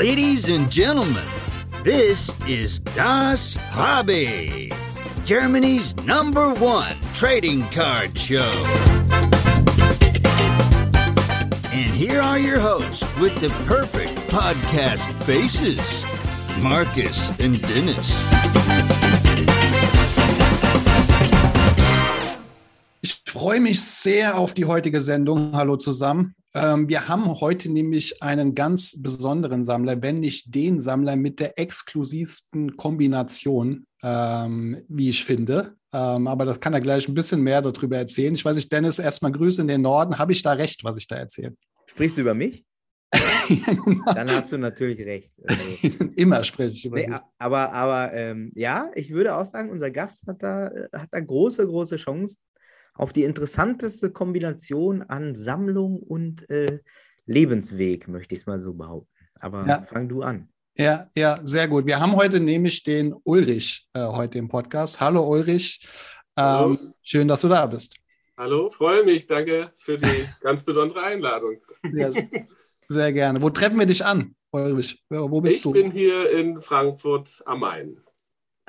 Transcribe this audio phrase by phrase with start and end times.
[0.00, 1.22] Ladies and gentlemen,
[1.82, 4.72] this is Das Hobby,
[5.26, 8.50] Germany's number one trading card show.
[11.70, 16.02] And here are your hosts with the perfect podcast faces
[16.62, 18.24] Marcus and Dennis.
[23.02, 25.54] Ich freue mich sehr auf die heutige Sendung.
[25.54, 26.34] Hallo zusammen.
[26.54, 31.58] Ähm, wir haben heute nämlich einen ganz besonderen Sammler, wenn nicht den Sammler mit der
[31.58, 35.76] exklusivsten Kombination, ähm, wie ich finde.
[35.92, 38.34] Ähm, aber das kann er gleich ein bisschen mehr darüber erzählen.
[38.34, 40.18] Ich weiß nicht, Dennis, erstmal Grüße in den Norden.
[40.18, 41.54] Habe ich da recht, was ich da erzähle?
[41.86, 42.64] Sprichst du über mich?
[44.14, 45.32] Dann hast du natürlich recht.
[45.44, 47.16] Also, Immer spreche ich über nee, dich.
[47.38, 51.66] aber aber ähm, ja, ich würde auch sagen, unser Gast hat da, hat da große,
[51.66, 52.38] große Chancen
[53.00, 56.80] auf die interessanteste Kombination an Sammlung und äh,
[57.24, 59.08] Lebensweg, möchte ich es mal so behaupten.
[59.40, 59.82] Aber Ja.
[59.82, 60.50] fang du an.
[60.76, 61.86] Ja, ja, sehr gut.
[61.86, 65.00] Wir haben heute nämlich den Ulrich äh, heute im Podcast.
[65.00, 65.80] Hallo Ulrich.
[66.36, 66.76] Ähm, Hallo.
[67.02, 67.96] schön, dass du da bist.
[68.36, 69.26] Hallo, freue mich.
[69.26, 71.56] Danke für die ganz besondere Einladung.
[71.94, 72.10] Ja,
[72.88, 73.40] sehr gerne.
[73.40, 75.02] Wo treffen wir dich an, Ulrich?
[75.08, 75.72] Wo bist ich du?
[75.72, 77.96] bin hier in Frankfurt am Main.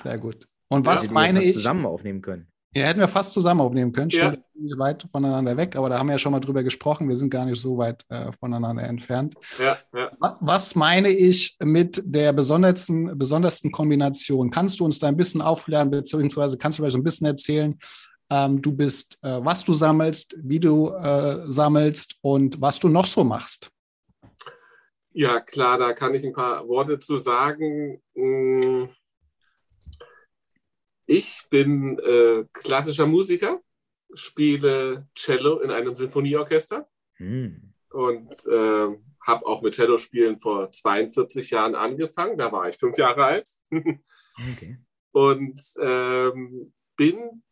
[0.02, 0.48] Sehr gut.
[0.70, 1.54] Und was wir meine ich?
[1.54, 2.48] zusammen aufnehmen können.
[2.74, 4.10] Ja, hätten wir fast zusammen aufnehmen können.
[4.12, 4.34] Ja.
[4.54, 7.10] Nicht weit voneinander weg, aber da haben wir ja schon mal drüber gesprochen.
[7.10, 9.36] Wir sind gar nicht so weit äh, voneinander entfernt.
[9.60, 10.10] Ja, ja.
[10.20, 14.52] Wa- Was meine ich mit der besondersten, besondersten Kombination?
[14.52, 17.78] Kannst du uns da ein bisschen aufklären, beziehungsweise kannst du vielleicht ein bisschen erzählen,
[18.30, 23.06] ähm, du bist, äh, was du sammelst, wie du äh, sammelst und was du noch
[23.06, 23.70] so machst?
[25.14, 28.02] ja, klar, da kann ich ein paar Worte zu sagen.
[28.16, 28.86] Mm.
[31.12, 33.62] Ich bin äh, klassischer Musiker,
[34.14, 37.74] spiele Cello in einem Sinfonieorchester Hm.
[37.92, 38.88] und äh,
[39.28, 42.38] habe auch mit Cello-Spielen vor 42 Jahren angefangen.
[42.38, 43.50] Da war ich fünf Jahre alt.
[44.54, 44.78] Okay.
[45.12, 47.44] und ähm, bin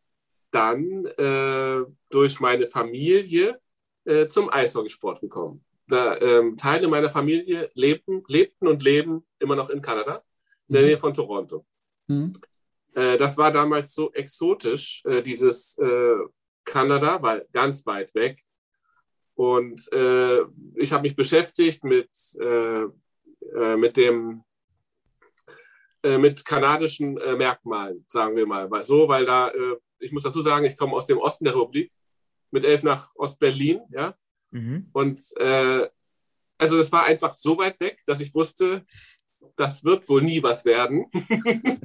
[0.51, 3.59] dann äh, durch meine Familie
[4.05, 5.65] äh, zum Eishockeysport gekommen.
[5.87, 10.23] Da, ähm, Teile meiner Familie lebten, lebten und leben immer noch in Kanada,
[10.69, 10.87] in der Mhm.
[10.87, 11.65] Nähe von Toronto.
[12.07, 12.31] Hm?
[12.93, 16.15] Äh, das war damals so exotisch, äh, dieses äh,
[16.63, 18.41] Kanada, weil ganz weit weg.
[19.35, 20.41] Und äh,
[20.75, 22.09] ich habe mich beschäftigt mit,
[23.77, 24.43] mit dem
[26.03, 28.69] mit kanadischen Merkmalen, sagen wir mal.
[28.69, 29.49] Weil, so, weil da,
[29.97, 31.89] ich muss dazu sagen, ich komme aus dem Osten der Republik,
[32.51, 34.13] mit elf nach Ostberlin, ja.
[34.51, 34.89] Mhm.
[34.91, 35.87] Und äh,
[36.57, 38.85] also das war einfach so weit weg, dass ich wusste,
[39.55, 41.05] das wird wohl nie was werden.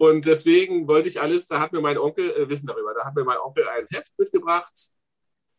[0.00, 3.14] Und deswegen wollte ich alles, da hat mir mein Onkel, äh, wissen darüber, da hat
[3.14, 4.72] mir mein Onkel ein Heft mitgebracht,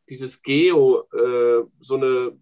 [0.09, 2.40] dieses Geo, äh, so eine,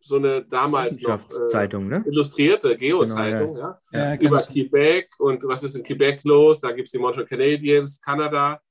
[0.00, 1.20] so eine damals noch
[1.52, 2.02] äh, ne?
[2.06, 6.60] illustrierte Geo-Zeitung, ja Ja, über kannst, Quebec und was ist in Quebec los?
[6.60, 8.62] Da gibt es die Montreal Canadiens, Kanada.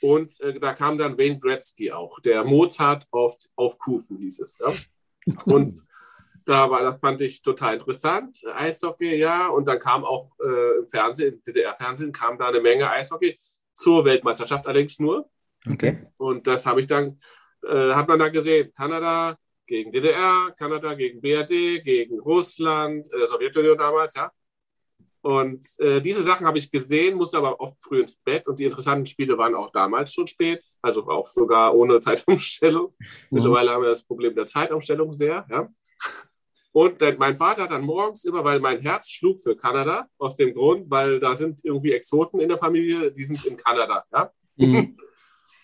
[0.00, 4.58] Und äh, da kam dann Wayne Gretzky auch, der Mozart auf, auf Kufen hieß es.
[4.58, 4.72] Ja?
[5.44, 5.82] Und
[6.50, 8.38] da war, das fand ich total interessant.
[8.54, 9.48] Eishockey, ja.
[9.48, 13.38] Und dann kam auch äh, im Fernsehen, im DDR-Fernsehen, kam da eine Menge Eishockey
[13.72, 15.30] zur Weltmeisterschaft allerdings nur.
[15.70, 16.06] Okay.
[16.16, 17.20] Und das habe ich dann,
[17.64, 18.72] äh, hat man dann gesehen.
[18.76, 24.32] Kanada gegen DDR, Kanada gegen BRD, gegen Russland, äh, Sowjetunion damals, ja.
[25.22, 28.64] Und äh, diese Sachen habe ich gesehen, musste aber oft früh ins Bett und die
[28.64, 32.88] interessanten Spiele waren auch damals schon spät, also auch sogar ohne Zeitumstellung.
[33.30, 35.68] Mittlerweile haben wir das Problem der Zeitumstellung sehr, ja.
[36.72, 40.36] Und dann, mein Vater hat dann morgens immer, weil mein Herz schlug für Kanada, aus
[40.36, 44.30] dem Grund, weil da sind irgendwie Exoten in der Familie, die sind in Kanada, ja.
[44.56, 44.96] Mhm.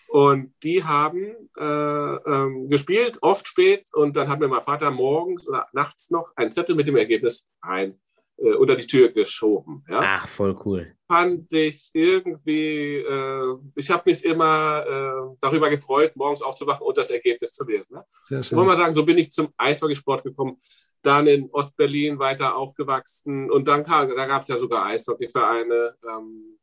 [0.09, 3.89] Und die haben äh, ähm, gespielt, oft spät.
[3.93, 7.45] Und dann hat mir mein Vater morgens oder nachts noch einen Zettel mit dem Ergebnis
[7.61, 7.99] rein
[8.37, 9.83] äh, unter die Tür geschoben.
[9.89, 9.99] Ja?
[10.01, 10.95] Ach, voll cool.
[11.07, 17.09] Fand ich irgendwie, äh, ich habe mich immer äh, darüber gefreut, morgens aufzuwachen und das
[17.09, 17.95] Ergebnis zu lesen.
[17.95, 18.05] Ne?
[18.25, 18.83] Sehr Ich wollte mal schön.
[18.83, 20.61] sagen, so bin ich zum Eishockeysport gekommen,
[21.01, 25.95] dann in Ostberlin weiter aufgewachsen und dann kam, da gab es ja sogar Eishockeyvereine.
[26.09, 26.57] Ähm,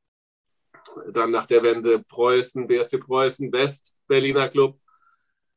[1.12, 4.78] dann nach der Wende Preußen, BSC Preußen, West, Berliner Club,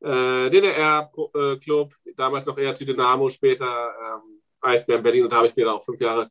[0.00, 5.64] äh, DDR-Club, damals noch ERC Dynamo, später ähm, Eisbären Berlin und da habe ich mir
[5.64, 6.30] dann auch fünf Jahre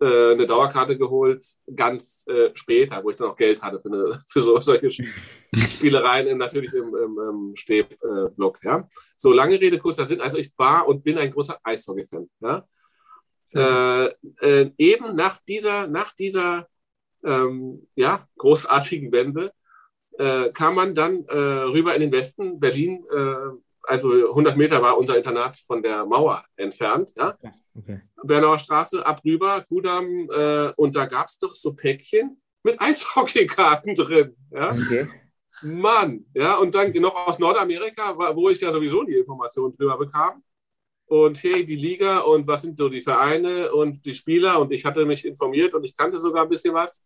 [0.00, 1.44] äh, eine Dauerkarte geholt,
[1.74, 4.90] ganz äh, später, wo ich dann auch Geld hatte für, eine, für so, solche
[5.54, 8.58] Spielereien, in, natürlich im, im, im Stehblock.
[8.62, 8.88] Ja.
[9.16, 10.20] So, lange Rede, kurzer Sinn.
[10.20, 12.28] Also ich war und bin ein großer Eishockey-Fan.
[12.40, 12.66] Ja.
[13.54, 16.66] Äh, äh, eben nach dieser, nach dieser
[17.24, 19.52] ähm, ja, großartigen Wende
[20.18, 23.36] äh, kam man dann äh, rüber in den Westen, Berlin, äh,
[23.86, 27.36] also 100 Meter war unser Internat von der Mauer entfernt, ja.
[27.76, 28.00] Okay.
[28.22, 33.94] Bernauer Straße, ab rüber, Kudam, äh, und da gab es doch so Päckchen mit Eishockeykarten
[33.94, 34.70] drin, ja.
[34.70, 35.08] Okay.
[35.62, 40.42] Mann, ja, und dann noch aus Nordamerika, wo ich ja sowieso die Informationen drüber bekam.
[41.06, 44.84] Und hey, die Liga und was sind so die Vereine und die Spieler und ich
[44.84, 47.04] hatte mich informiert und ich kannte sogar ein bisschen was.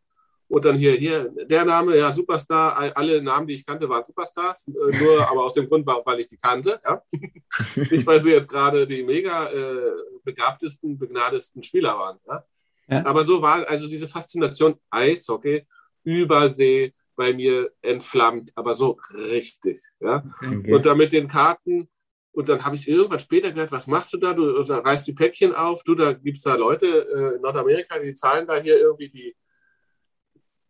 [0.48, 4.68] Und dann hier, hier, der Name, ja, Superstar, alle Namen, die ich kannte, waren Superstars,
[4.68, 6.80] äh, nur aber aus dem Grund, weil ich die kannte.
[6.82, 7.02] Ja?
[7.76, 9.92] Nicht, weil sie jetzt gerade die mega äh,
[10.24, 12.18] begabtesten, begnadesten Spieler waren.
[12.26, 12.44] Ja?
[12.88, 13.06] ja?
[13.06, 15.66] Aber so war also diese Faszination Eishockey,
[16.04, 19.82] Übersee bei mir entflammt, aber so richtig.
[20.00, 20.24] Ja?
[20.38, 20.72] Okay.
[20.72, 21.88] Und dann mit den Karten,
[22.32, 24.32] und dann habe ich irgendwann später gehört, was machst du da?
[24.32, 28.14] Du reißt die Päckchen auf, du, da gibt es da Leute äh, in Nordamerika, die
[28.14, 29.36] zahlen da hier irgendwie die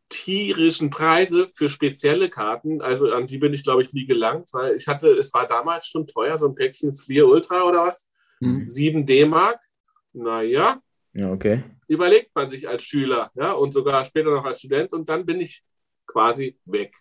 [0.08, 2.80] tierischen Preise für spezielle Karten.
[2.80, 5.86] Also an die bin ich, glaube ich, nie gelangt, weil ich hatte, es war damals
[5.86, 8.06] schon teuer, so ein Päckchen Fleer Ultra oder was.
[8.40, 8.68] Mhm.
[8.68, 9.60] 7 D-Mark.
[10.12, 10.80] Naja.
[11.12, 11.62] Ja, okay.
[11.88, 15.40] Überlegt man sich als Schüler, ja, und sogar später noch als Student und dann bin
[15.40, 15.62] ich
[16.06, 16.94] quasi weg.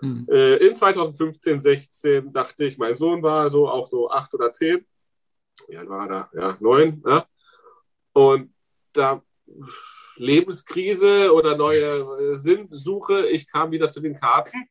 [0.00, 0.26] Mhm.
[0.30, 4.86] Äh, in 2015, 16 dachte ich, mein Sohn war so auch so acht oder zehn.
[5.76, 6.30] Alt war er da?
[6.40, 7.02] Ja, neun.
[7.06, 7.26] Ja.
[8.12, 8.54] Und
[8.92, 9.22] da
[10.16, 13.26] Lebenskrise oder neue äh, Sinnsuche.
[13.28, 14.68] Ich kam wieder zu den Karten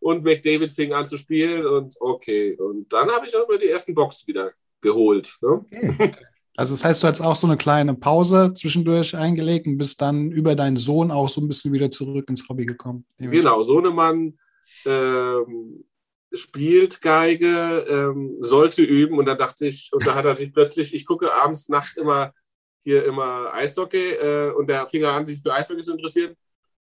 [0.00, 2.56] und McDavid fing an zu spielen und okay.
[2.56, 5.36] Und dann habe ich auch mal die ersten Box wieder geholt.
[5.40, 5.64] Ne?
[5.70, 6.12] Okay.
[6.54, 10.30] Also das heißt, du hast auch so eine kleine Pause zwischendurch eingelegt und bist dann
[10.30, 13.06] über deinen Sohn auch so ein bisschen wieder zurück ins Hobby gekommen.
[13.16, 14.38] Genau, Sohnemann
[14.84, 15.84] ähm,
[16.30, 20.94] spielt Geige, ähm, sollte üben und dann dachte ich, und da hat er sich plötzlich,
[20.94, 22.34] ich gucke abends, nachts immer
[22.82, 26.36] hier immer Eishockey äh, und der fing an, sich für Eishockey zu interessieren.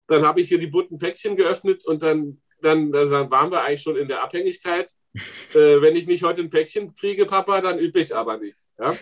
[0.07, 3.81] Dann habe ich hier die bunten Päckchen geöffnet und dann, dann, dann waren wir eigentlich
[3.81, 4.91] schon in der Abhängigkeit.
[5.53, 8.57] äh, wenn ich nicht heute ein Päckchen kriege, Papa, dann übe ich aber nicht.
[8.79, 8.95] Ja?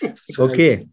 [0.14, 0.88] ist okay.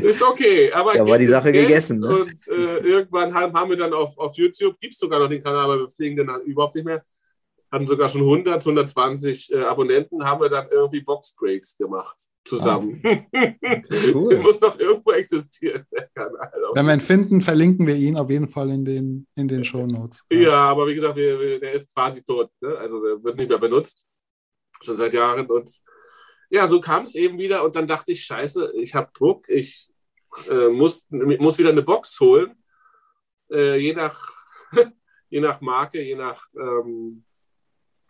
[0.00, 0.96] Ist okay, aber.
[0.96, 1.98] Ja, war die Sache Geld gegessen.
[1.98, 2.08] Ne?
[2.08, 5.42] Und äh, irgendwann haben, haben wir dann auf, auf YouTube, gibt es sogar noch den
[5.42, 7.04] Kanal, aber wir fliegen den dann überhaupt nicht mehr.
[7.70, 13.02] Hatten sogar schon 100, 120 äh, Abonnenten, haben wir dann irgendwie Boxbreaks gemacht zusammen.
[13.04, 13.54] Ah,
[14.14, 14.38] cool.
[14.38, 16.52] muss noch irgendwo existieren, der Kanal.
[16.74, 19.86] Wenn wir ihn finden, verlinken wir ihn auf jeden Fall in den, in den Show
[19.86, 20.22] Notes.
[20.30, 20.38] Ja.
[20.38, 22.50] ja, aber wie gesagt, wir, der ist quasi tot.
[22.60, 22.76] Ne?
[22.76, 24.04] Also der wird nicht mehr benutzt.
[24.82, 25.46] Schon seit Jahren.
[25.46, 25.70] Und
[26.50, 27.64] ja, so kam es eben wieder.
[27.64, 29.48] Und dann dachte ich, scheiße, ich habe Druck.
[29.48, 29.88] Ich
[30.48, 32.54] äh, muss, muss wieder eine Box holen.
[33.50, 34.18] Äh, je, nach,
[35.30, 37.24] je nach Marke, je nach, ähm,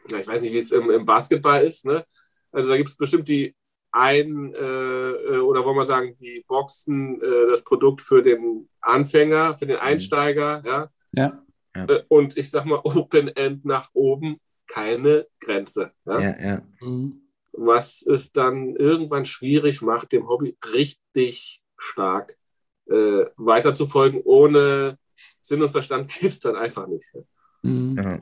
[0.08, 1.84] ja, ich weiß nicht, wie es im, im Basketball ist.
[1.84, 2.04] Ne?
[2.50, 3.54] Also da gibt es bestimmt die
[3.94, 9.56] ein äh, äh, oder wollen wir sagen, die Boxen, äh, das Produkt für den Anfänger,
[9.56, 9.82] für den mhm.
[9.82, 10.90] Einsteiger, ja.
[11.12, 11.40] ja.
[11.74, 15.92] Äh, und ich sag mal, Open End nach oben, keine Grenze.
[16.06, 16.40] Ja, ja.
[16.40, 16.62] ja.
[16.80, 17.20] Mhm.
[17.52, 22.36] Was es dann irgendwann schwierig macht, dem Hobby richtig stark
[22.86, 24.22] äh, weiterzufolgen.
[24.24, 24.98] Ohne
[25.40, 27.08] Sinn und Verstand geht es dann einfach nicht.
[27.62, 27.96] Mhm.
[27.96, 28.18] Ja.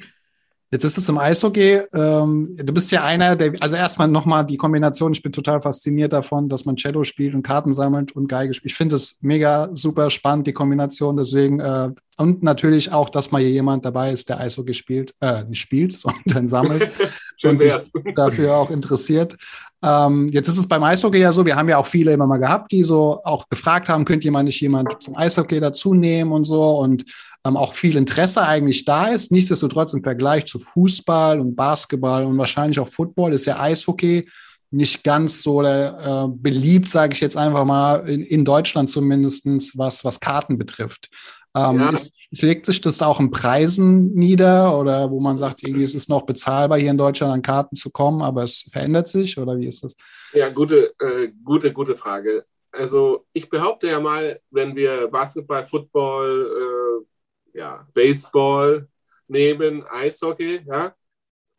[0.73, 1.83] Jetzt ist es im Eishockey.
[1.93, 5.13] Ähm, du bist ja einer, der, also erstmal nochmal die Kombination.
[5.13, 8.73] Ich bin total fasziniert davon, dass man Cello spielt und Karten sammelt und Geige spielt.
[8.73, 11.19] Ich finde es mega super spannend, die Kombination.
[11.19, 15.45] Deswegen, äh, und natürlich auch, dass mal hier jemand dabei ist, der Eishockey spielt, äh,
[15.45, 16.91] nicht spielt, sondern sammelt
[17.43, 17.75] und sich
[18.15, 19.37] dafür auch interessiert.
[19.83, 22.39] Ähm, jetzt ist es beim Eishockey ja so, wir haben ja auch viele immer mal
[22.39, 26.47] gehabt, die so auch gefragt haben, könnte jemand nicht jemand zum Eishockey dazu nehmen und
[26.47, 26.79] so.
[26.79, 27.05] Und
[27.45, 29.33] ähm, auch viel Interesse eigentlich da ist.
[29.33, 34.29] Nichtsdestotrotz im Vergleich zu Fußball und Basketball und wahrscheinlich auch Football ist ja Eishockey
[34.71, 39.47] nicht ganz so äh, beliebt, sage ich jetzt einfach mal, in, in Deutschland zumindest,
[39.77, 41.11] was, was Karten betrifft.
[41.55, 41.91] Ähm, ja.
[41.91, 46.09] ist, legt sich das auch in Preisen nieder oder wo man sagt, irgendwie ist es
[46.09, 49.67] noch bezahlbar, hier in Deutschland an Karten zu kommen, aber es verändert sich oder wie
[49.67, 49.95] ist das?
[50.33, 52.47] Ja, gute, äh, gute, gute Frage.
[52.71, 57.05] Also ich behaupte ja mal, wenn wir Basketball, Football, äh,
[57.53, 58.89] ja, Baseball
[59.29, 60.95] nehmen, Eishockey, ja,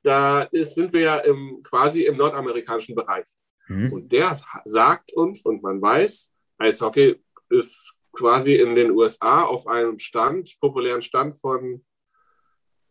[0.04, 3.26] da ist, sind wir ja im, quasi im nordamerikanischen Bereich.
[3.68, 3.94] Mhm.
[3.94, 4.36] Und der
[4.66, 11.02] sagt uns, und man weiß, Eishockey ist quasi in den USA auf einem Stand, populären
[11.02, 11.84] Stand von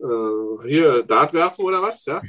[0.00, 2.22] äh, hier Dartwerfen oder was, ja.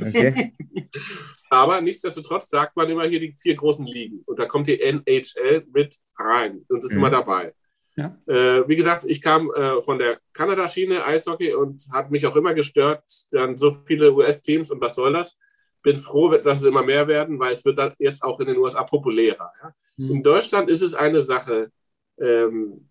[0.00, 0.54] Okay.
[1.50, 4.22] Aber nichtsdestotrotz sagt man immer hier die vier großen Ligen.
[4.24, 6.98] Und da kommt die NHL mit rein und ist mhm.
[6.98, 7.52] immer dabei.
[8.00, 8.16] Ja.
[8.26, 12.54] Äh, wie gesagt, ich kam äh, von der Kanada-Schiene Eishockey und hat mich auch immer
[12.54, 15.38] gestört, dann so viele US-Teams und was soll das?
[15.82, 18.56] Bin froh, dass es immer mehr werden, weil es wird dann jetzt auch in den
[18.56, 19.52] USA populärer.
[19.62, 19.74] Ja?
[19.96, 20.10] Mhm.
[20.10, 21.70] In Deutschland ist es eine Sache,
[22.18, 22.88] ähm,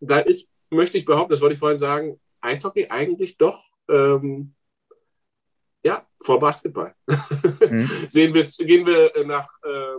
[0.00, 4.54] da ist, möchte ich behaupten, das wollte ich vorhin sagen, Eishockey eigentlich doch ähm,
[5.84, 6.94] ja, vor Basketball.
[7.06, 7.90] Mhm.
[8.08, 9.98] Sehen wir, gehen wir nach, äh,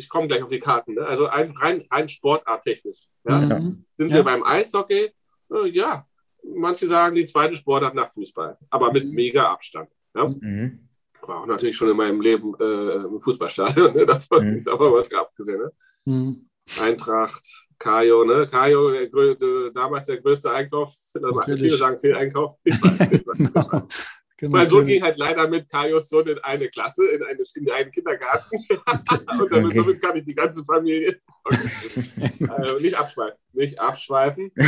[0.00, 1.06] ich komme gleich auf die Karten, ne?
[1.06, 3.08] also ein, rein, rein sportarttechnisch.
[3.28, 3.38] Ja?
[3.38, 3.84] Mhm.
[3.96, 4.16] Sind ja.
[4.16, 5.12] wir beim Eishockey?
[5.52, 6.06] Äh, ja,
[6.42, 9.14] manche sagen die zweite Sportart nach Fußball, aber mit mhm.
[9.14, 9.90] mega Abstand.
[10.14, 10.26] Ja?
[10.26, 10.88] Mhm.
[11.22, 14.06] War auch natürlich schon in meinem Leben äh, im Fußballstadion, ne?
[14.06, 14.64] davon, mhm.
[14.64, 15.60] davon was abgesehen.
[15.60, 15.72] Ne?
[16.06, 16.48] Mhm.
[16.80, 17.46] Eintracht,
[17.78, 18.46] Kajo, ne?
[18.50, 20.94] Kajo, der, damals der größte Einkauf,
[21.44, 22.56] viele sagen viel Einkauf.
[22.64, 23.88] Ich weiß, ich weiß, ich weiß.
[24.40, 27.70] Genau, mein Sohn ging halt leider mit Kajos Sohn in eine Klasse, in, eine, in
[27.70, 28.56] einen Kindergarten.
[28.70, 29.78] und damit, okay.
[29.78, 31.20] somit kann ich die ganze Familie
[32.48, 33.38] also nicht abschweifen.
[33.52, 34.50] Nicht abschweifen.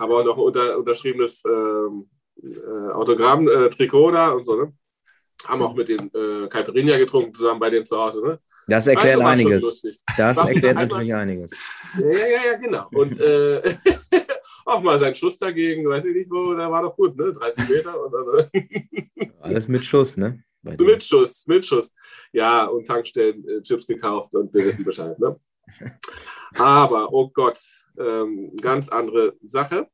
[0.00, 0.04] Ja.
[0.06, 2.08] Auch noch unter, unterschriebenes ähm,
[2.40, 4.54] äh, Autogramm-Trikot äh, da und so.
[4.54, 4.72] Ne?
[5.44, 8.24] Haben auch mit den äh, Caipirinha getrunken zusammen bei denen zu Hause.
[8.24, 8.38] Ne?
[8.68, 9.82] Das erklärt also, einiges.
[10.16, 11.50] Das Warst erklärt natürlich einiges.
[11.98, 12.86] Ja, ja, ja, genau.
[12.92, 13.74] Und äh,
[14.68, 17.32] auch mal sein Schuss dagegen, weiß ich nicht wo, da war doch gut, ne?
[17.32, 18.00] 30 Meter.
[18.00, 20.42] Und dann, Alles mit Schuss, ne?
[20.62, 21.94] Mit Schuss, mit Schuss.
[22.32, 25.38] Ja, und Tankstellen äh, Chips gekauft und wir wissen Bescheid, ne?
[26.58, 27.58] Aber, oh Gott,
[27.98, 29.88] ähm, ganz andere Sache.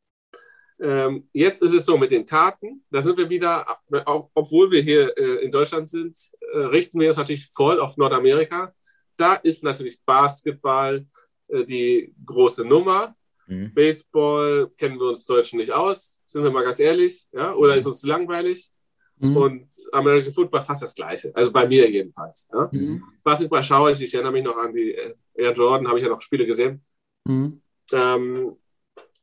[0.81, 4.83] Ähm, jetzt ist es so mit den Karten, da sind wir wieder, auch, obwohl wir
[4.83, 6.19] hier äh, in Deutschland sind,
[6.53, 8.75] äh, richten wir uns natürlich voll auf Nordamerika.
[9.17, 11.07] Da ist natürlich Basketball
[11.49, 13.15] äh, die große Nummer.
[13.47, 13.73] Mhm.
[13.75, 17.55] Baseball kennen wir uns Deutschen nicht aus, sind wir mal ganz ehrlich, ja?
[17.55, 18.71] oder ist uns langweilig.
[19.19, 19.37] Mhm.
[19.37, 22.49] Und American Football fast das Gleiche, also bei mir jedenfalls.
[22.53, 22.69] Ja?
[22.73, 23.03] Mhm.
[23.23, 26.11] Basketball schaue ich, ich erinnere mich noch an die äh, Air Jordan, habe ich ja
[26.11, 26.83] noch Spiele gesehen.
[27.25, 27.63] Mhm.
[27.93, 28.57] Ähm,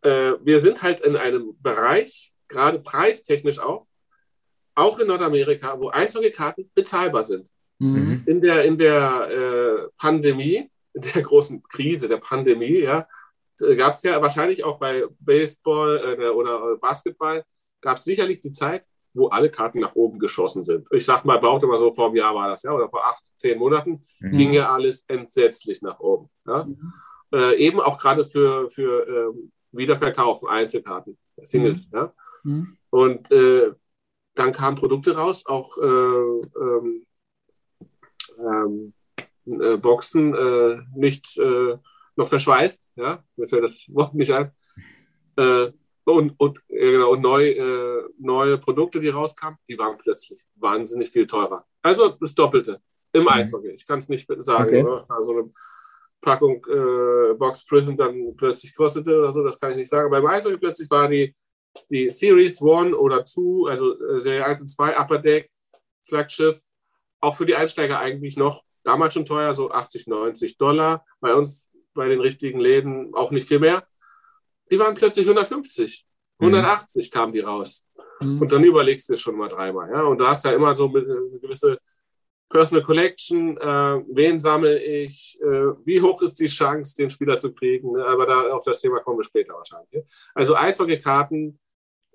[0.01, 3.85] äh, wir sind halt in einem Bereich, gerade preistechnisch auch,
[4.75, 7.49] auch in Nordamerika, wo Eishockeykarten bezahlbar sind.
[7.79, 8.23] Mhm.
[8.25, 13.07] In der, in der äh, Pandemie, in der großen Krise der Pandemie, ja,
[13.77, 17.43] gab es ja wahrscheinlich auch bei Baseball äh, oder Basketball,
[17.81, 20.87] gab es sicherlich die Zeit, wo alle Karten nach oben geschossen sind.
[20.91, 23.23] Ich sag mal, behaupte mal so, vor einem Jahr war das, ja, oder vor acht,
[23.37, 24.31] zehn Monaten, mhm.
[24.31, 26.29] ging ja alles entsetzlich nach oben.
[26.47, 26.63] Ja?
[26.65, 26.93] Mhm.
[27.33, 31.89] Äh, eben auch gerade für, für ähm, Wiederverkaufen, Einzelkarten, Singles.
[31.91, 31.97] Mhm.
[31.97, 32.13] Ja?
[32.43, 32.77] Mhm.
[32.89, 33.71] Und äh,
[34.35, 37.05] dann kamen Produkte raus, auch äh, ähm,
[38.39, 38.93] ähm,
[39.45, 41.37] äh, Boxen, äh, nicht
[42.15, 44.51] noch verschweißt, ja, mir fällt das Wort nicht ein.
[45.37, 45.71] Äh,
[46.03, 51.27] und, und, genau, und neu, äh, neue Produkte, die rauskamen, die waren plötzlich wahnsinnig viel
[51.27, 51.65] teurer.
[51.81, 52.81] Also das Doppelte
[53.13, 53.29] im mhm.
[53.29, 53.69] Eishockey.
[53.69, 54.85] Ich kann es nicht sagen, okay.
[54.85, 55.51] was da so eine
[56.21, 60.09] Packung äh, Box Prism dann plötzlich kostete oder so, das kann ich nicht sagen.
[60.11, 61.35] Beim Eishockey plötzlich war die,
[61.89, 65.49] die Series 1 oder 2, also äh, Serie 1 und 2, Upper Deck,
[66.03, 66.61] Flaggschiff,
[67.19, 71.05] auch für die Einsteiger eigentlich noch damals schon teuer, so 80, 90 Dollar.
[71.19, 73.85] Bei uns bei den richtigen Läden auch nicht viel mehr.
[74.69, 76.05] Die waren plötzlich 150,
[76.39, 77.13] 180 mhm.
[77.13, 77.85] kamen die raus.
[78.21, 78.41] Mhm.
[78.41, 79.89] Und dann überlegst du es schon mal dreimal.
[79.89, 80.03] Ja?
[80.03, 81.03] Und du hast ja immer so eine
[81.41, 81.77] gewisse
[82.49, 87.53] Personal Collection, äh, wen sammle ich, äh, wie hoch ist die Chance, den Spieler zu
[87.53, 87.93] kriegen.
[87.93, 88.05] Ne?
[88.05, 90.05] Aber da auf das Thema kommen wir später wahrscheinlich.
[90.35, 91.59] Also Eishockey-Karten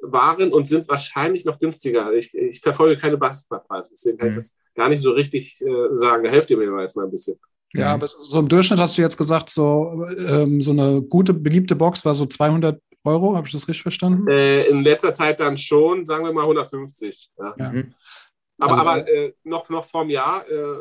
[0.02, 2.12] waren und sind wahrscheinlich noch günstiger.
[2.12, 4.40] Ich, ich verfolge keine Basketballpreise, deswegen kann ich mhm.
[4.40, 6.24] das gar nicht so richtig äh, sagen.
[6.24, 7.38] Da helft ihr mir jetzt mal ein bisschen.
[7.80, 11.76] Ja, aber so im Durchschnitt hast du jetzt gesagt, so, ähm, so eine gute, beliebte
[11.76, 13.36] Box war so 200 Euro.
[13.36, 14.28] Habe ich das richtig verstanden?
[14.28, 17.30] Äh, in letzter Zeit dann schon, sagen wir mal 150.
[17.38, 17.54] Ja.
[17.58, 17.72] ja.
[17.72, 17.94] Mhm.
[18.58, 20.76] Aber, also, aber äh, noch, noch vom Jahr äh,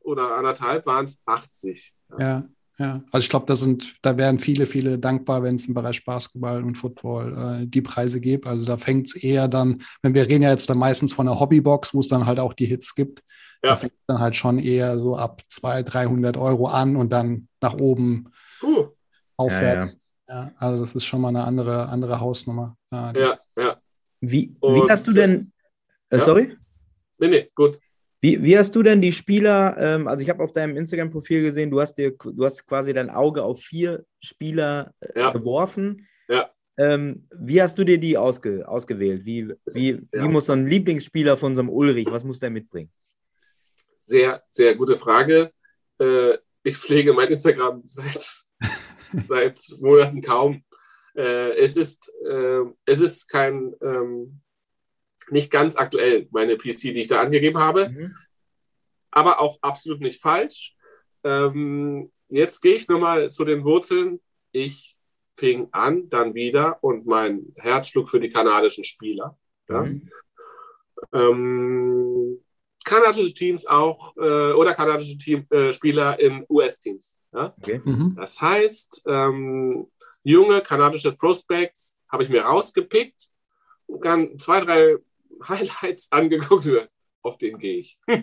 [0.00, 1.92] oder anderthalb waren es 80.
[2.10, 2.18] Ja.
[2.18, 2.48] ja.
[2.78, 3.04] ja.
[3.10, 6.62] also ich glaube, da sind, da wären viele, viele dankbar, wenn es im Bereich Basketball
[6.62, 8.46] und Football äh, die Preise gibt.
[8.46, 11.38] Also da fängt es eher dann, wenn wir reden ja jetzt dann meistens von einer
[11.38, 13.22] Hobbybox, wo es dann halt auch die Hits gibt.
[13.64, 13.70] Ja.
[13.70, 17.74] Da fängt dann halt schon eher so ab 200, 300 Euro an und dann nach
[17.74, 18.30] oben
[18.62, 18.88] uh.
[19.38, 19.98] aufwärts.
[20.28, 20.52] Ja, ja.
[20.58, 22.76] also das ist schon mal eine andere, andere Hausnummer.
[22.92, 23.12] ja,
[23.56, 23.76] ja.
[24.20, 25.52] Wie, wie hast du denn,
[26.10, 26.52] äh, sorry?
[27.18, 27.78] Nee, nee, gut.
[28.20, 31.70] Wie, wie hast du denn die Spieler, ähm, also ich habe auf deinem Instagram-Profil gesehen,
[31.70, 35.30] du hast dir, du hast quasi dein Auge auf vier Spieler äh, ja.
[35.30, 36.06] geworfen.
[36.28, 36.50] Ja.
[36.76, 39.24] Ähm, wie hast du dir die ausge, ausgewählt?
[39.24, 40.24] Wie, wie, ja.
[40.24, 42.90] wie muss so ein Lieblingsspieler von so einem Ulrich, was muss der mitbringen?
[44.04, 45.52] Sehr, sehr gute Frage.
[45.98, 48.46] Äh, ich pflege mein Instagram seit,
[49.28, 50.64] seit Monaten kaum.
[51.16, 54.40] Äh, es, ist, äh, es ist kein ähm,
[55.30, 58.14] nicht ganz aktuell, meine PC, die ich da angegeben habe, mhm.
[59.10, 60.74] aber auch absolut nicht falsch.
[61.22, 64.20] Ähm, jetzt gehe ich nochmal zu den Wurzeln.
[64.52, 64.96] Ich
[65.36, 69.38] fing an, dann wieder und mein Herz schlug für die kanadischen Spieler.
[69.68, 69.82] Ja?
[69.82, 70.10] Mhm.
[71.12, 72.43] Ähm,
[72.84, 77.18] kanadische Teams auch äh, oder kanadische Team, äh, Spieler in US-Teams.
[77.32, 77.54] Ja?
[77.58, 77.80] Okay.
[77.84, 78.14] Mhm.
[78.16, 79.86] Das heißt, ähm,
[80.22, 83.28] junge kanadische Prospects habe ich mir rausgepickt,
[84.38, 84.96] zwei, drei
[85.48, 86.68] Highlights angeguckt.
[87.22, 87.98] Auf den gehe ich.
[88.06, 88.18] und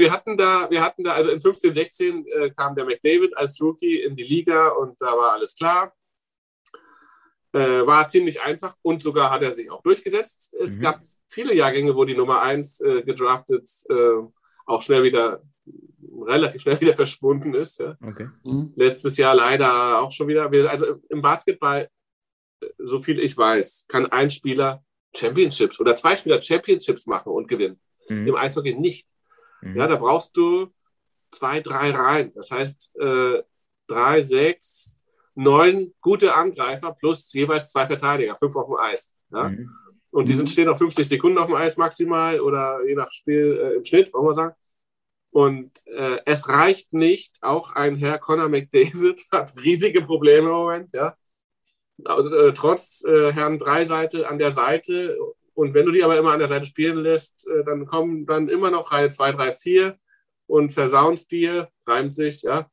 [0.00, 3.60] wir hatten da, wir hatten da, also in 15, 16 äh, kam der McDavid als
[3.60, 5.92] Rookie in die Liga und da war alles klar.
[7.52, 10.54] Äh, war ziemlich einfach und sogar hat er sich auch durchgesetzt.
[10.54, 10.82] Es mhm.
[10.82, 14.22] gab viele Jahrgänge, wo die Nummer 1 äh, gedraftet äh,
[14.66, 15.42] auch schnell wieder,
[16.26, 17.80] relativ schnell wieder verschwunden ist.
[17.80, 17.96] Ja.
[18.00, 18.28] Okay.
[18.44, 18.72] Mhm.
[18.76, 20.48] Letztes Jahr leider auch schon wieder.
[20.70, 21.88] Also im Basketball,
[22.78, 27.80] so viel ich weiß, kann ein Spieler Championships oder zwei Spieler Championships machen und gewinnen.
[28.08, 28.28] Mhm.
[28.28, 29.08] Im Eishockey nicht.
[29.60, 29.76] Mhm.
[29.76, 30.72] Ja, da brauchst du
[31.32, 32.32] zwei, drei Reihen.
[32.34, 33.42] Das heißt, äh,
[33.86, 34.99] drei, sechs,
[35.34, 39.16] neun gute Angreifer plus jeweils zwei Verteidiger, fünf auf dem Eis.
[39.32, 39.48] Ja?
[39.48, 39.70] Mhm.
[40.10, 40.52] Und die sind, mhm.
[40.52, 44.12] stehen noch 50 Sekunden auf dem Eis maximal oder je nach Spiel äh, im Schnitt,
[44.12, 44.54] wollen wir sagen.
[45.30, 50.92] Und äh, es reicht nicht, auch ein Herr Conor McDavid hat riesige Probleme im Moment,
[50.92, 51.16] ja.
[52.04, 55.18] Also, äh, trotz äh, Herrn Dreiseite an der Seite.
[55.54, 58.48] Und wenn du die aber immer an der Seite spielen lässt, äh, dann kommen dann
[58.48, 59.98] immer noch Reihe 2, 3, 4
[60.46, 62.68] und versaunst dir, reimt sich, ja.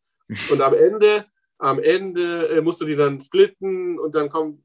[0.50, 1.26] Und am Ende
[1.58, 4.62] am Ende äh, musst du die dann splitten und dann kommt,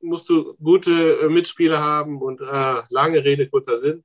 [0.00, 4.04] musst du gute äh, Mitspieler haben und äh, lange Rede, kurzer Sinn.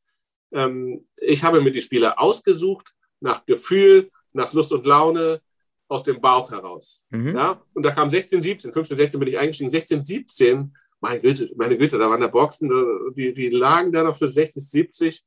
[0.52, 5.42] Ähm, ich habe mir die Spieler ausgesucht nach Gefühl, nach Lust und Laune,
[5.88, 7.06] aus dem Bauch heraus.
[7.10, 7.36] Mhm.
[7.36, 7.62] Ja?
[7.74, 11.78] Und da kam 16, 17, 15, 16 bin ich eingestiegen, 16, 17, meine Güte, meine
[11.78, 15.24] Güte, da waren da Boxen, äh, die, die lagen da noch für 60, 70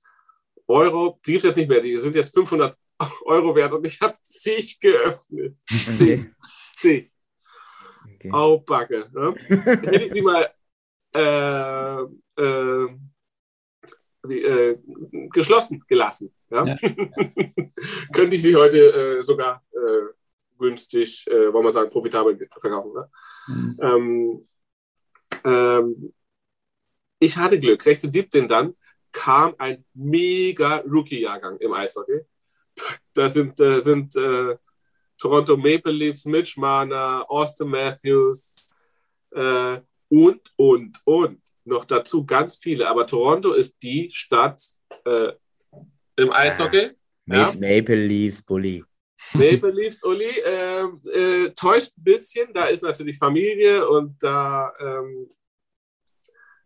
[0.66, 1.19] Euro.
[1.25, 2.76] Die gibt es jetzt nicht mehr, die sind jetzt 500
[3.25, 5.57] Euro wert und ich habe zig geöffnet.
[5.95, 6.30] Okay.
[6.80, 7.04] Zig.
[7.04, 7.10] C.
[8.14, 8.30] Okay.
[8.32, 9.08] Au Backe.
[9.12, 9.34] Ne?
[9.49, 10.49] Hätte ich sie mal
[11.14, 12.02] äh,
[12.42, 12.88] äh,
[14.22, 14.78] wie, äh,
[15.30, 16.32] geschlossen gelassen.
[16.50, 16.64] Ja?
[16.64, 16.76] ja.
[18.12, 18.78] Könnte ich sie heute
[19.18, 20.12] äh, sogar äh,
[20.58, 22.92] günstig, äh, wollen wir sagen, profitabel verkaufen.
[22.92, 23.10] Ne?
[23.49, 23.78] Mhm.
[23.82, 24.49] Ähm,
[25.44, 26.14] ähm,
[27.18, 27.82] ich hatte Glück.
[27.82, 28.75] 16, 17 dann
[29.12, 32.20] kam ein mega Rookie-Jahrgang im Eishockey.
[33.12, 34.14] Da sind, sind
[35.21, 38.71] Toronto Maple Leafs, Mitch Marner, Austin Matthews
[39.33, 39.78] äh,
[40.09, 41.41] und, und, und.
[41.65, 42.89] Noch dazu ganz viele.
[42.89, 44.63] Aber Toronto ist die Stadt
[45.04, 45.33] äh,
[46.17, 46.93] im Eishockey.
[47.28, 47.52] Ah, ja.
[47.52, 48.83] Maple Leafs, Bully.
[49.35, 52.52] Maple Leafs, Uli, äh, äh, täuscht ein bisschen.
[52.54, 54.73] Da ist natürlich Familie und da.
[54.80, 55.30] Ähm,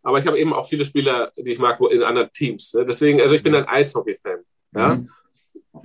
[0.01, 2.73] aber ich habe eben auch viele Spieler, die ich mag, wo in anderen Teams.
[2.73, 2.85] Ne?
[2.85, 4.39] Deswegen, also ich bin ein Eishockey-Fan.
[4.73, 4.95] Ja?
[4.95, 5.09] Mhm.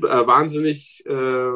[0.05, 1.51] Äh, wahnsinnig äh,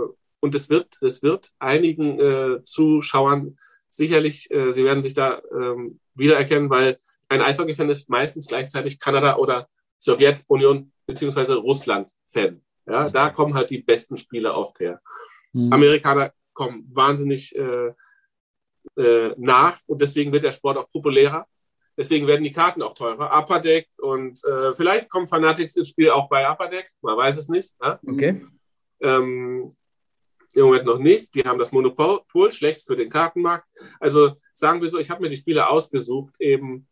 [0.44, 6.00] und es wird, es wird einigen äh, Zuschauern sicherlich, äh, sie werden sich da ähm,
[6.14, 6.98] wiedererkennen, weil
[7.30, 11.54] ein Eishockey-Fan ist meistens gleichzeitig Kanada oder Sowjetunion bzw.
[11.54, 12.60] Russland-Fan.
[12.86, 15.00] Ja, da kommen halt die besten Spieler oft her.
[15.54, 15.72] Mhm.
[15.72, 17.94] Amerikaner kommen wahnsinnig äh,
[18.98, 21.46] äh, nach und deswegen wird der Sport auch populärer.
[21.96, 23.30] Deswegen werden die Karten auch teurer.
[23.32, 27.38] Upper Deck und äh, vielleicht kommen Fanatics ins Spiel auch bei Upper Deck, man weiß
[27.38, 27.72] es nicht.
[27.80, 27.98] Ja?
[28.06, 28.44] Okay.
[29.00, 29.74] Ähm,
[30.56, 31.34] im Moment noch nicht.
[31.34, 33.66] Die haben das Monopol schlecht für den Kartenmarkt.
[34.00, 36.86] Also sagen wir so, ich habe mir die Spiele ausgesucht, eben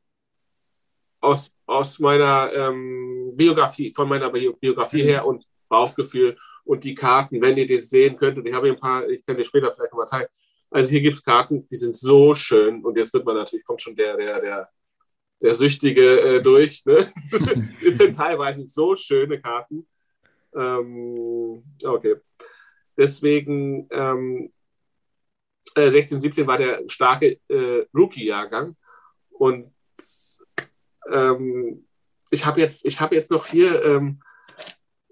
[1.21, 5.07] aus, aus meiner ähm, Biografie, von meiner Biografie mhm.
[5.07, 8.81] her und Bauchgefühl und die Karten, wenn ihr das sehen könntet, ich habe hier ein
[8.81, 10.29] paar, ich kann dir später vielleicht nochmal zeigen.
[10.71, 13.83] Also hier gibt es Karten, die sind so schön und jetzt wird man natürlich, kommt
[13.83, 14.69] schon der, der, der,
[15.43, 16.85] der Süchtige äh, durch.
[16.85, 16.97] Ne?
[17.85, 19.87] das sind teilweise so schöne Karten.
[20.55, 22.17] Ähm, okay.
[23.03, 24.53] Deswegen ähm,
[25.75, 28.77] äh, 16, 17 war der starke äh, Rookie-Jahrgang.
[29.31, 29.73] Und
[31.11, 31.85] ähm,
[32.31, 34.23] ich habe jetzt, hab jetzt noch hier ähm,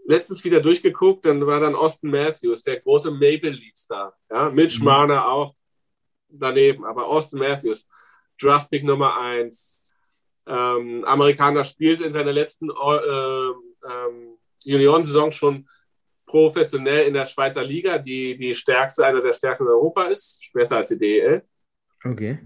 [0.06, 4.16] letztens wieder durchgeguckt, dann war dann Austin Matthews, der große Maple Leaf-Star.
[4.30, 4.50] Ja?
[4.50, 4.84] Mitch mhm.
[4.84, 5.56] Marner auch
[6.28, 7.88] daneben, aber Austin Matthews,
[8.40, 9.80] Draftpick Nummer 1.
[10.46, 13.48] Ähm, Amerikaner spielt in seiner letzten äh,
[13.84, 15.68] ähm, Juniorensaison schon
[16.30, 20.76] professionell in der Schweizer Liga, die die stärkste, einer der stärksten in Europa ist, besser
[20.76, 21.42] als die DEL.
[22.04, 22.38] Okay.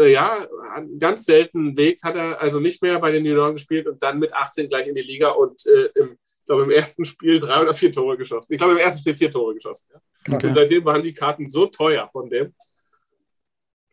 [0.00, 3.86] Äh, ja, einen ganz seltenen Weg hat er also nicht mehr bei den Junioren gespielt
[3.86, 7.38] und dann mit 18 gleich in die Liga und äh, im, glaube, im ersten Spiel
[7.38, 8.54] drei oder vier Tore geschossen.
[8.54, 9.86] Ich glaube, im ersten Spiel vier Tore geschossen.
[9.92, 10.34] Ja.
[10.34, 10.46] Okay.
[10.46, 12.54] Und seitdem waren die Karten so teuer von dem.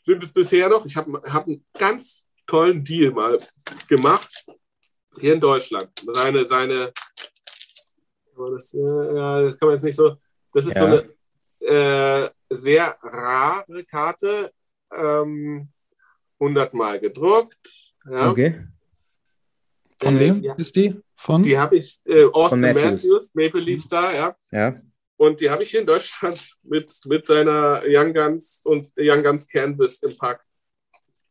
[0.04, 0.86] Sind es bisher noch?
[0.86, 3.38] Ich habe hab einen ganz tollen Deal mal
[3.90, 4.46] gemacht
[5.20, 5.90] hier in Deutschland.
[6.14, 6.94] Seine, seine
[8.36, 10.16] aber das, ja, das kann man jetzt nicht so.
[10.54, 10.82] Das ist ja.
[10.82, 14.52] so eine äh, sehr rare Karte.
[14.94, 15.70] Ähm,
[16.40, 17.94] 100 Mal gedruckt.
[18.10, 18.30] Ja.
[18.30, 18.68] Okay.
[20.00, 20.54] Von wem äh, ja.
[20.56, 21.00] ist die?
[21.16, 21.44] Von?
[21.44, 23.04] Die habe ich, äh, Austin Matthews.
[23.04, 24.36] Matthews, Maple Leaf Star, ja.
[24.52, 24.76] Ja.
[25.18, 29.48] Und die habe ich hier in Deutschland mit, mit seiner Young Guns und Young Guns
[29.48, 30.44] Canvas im Pack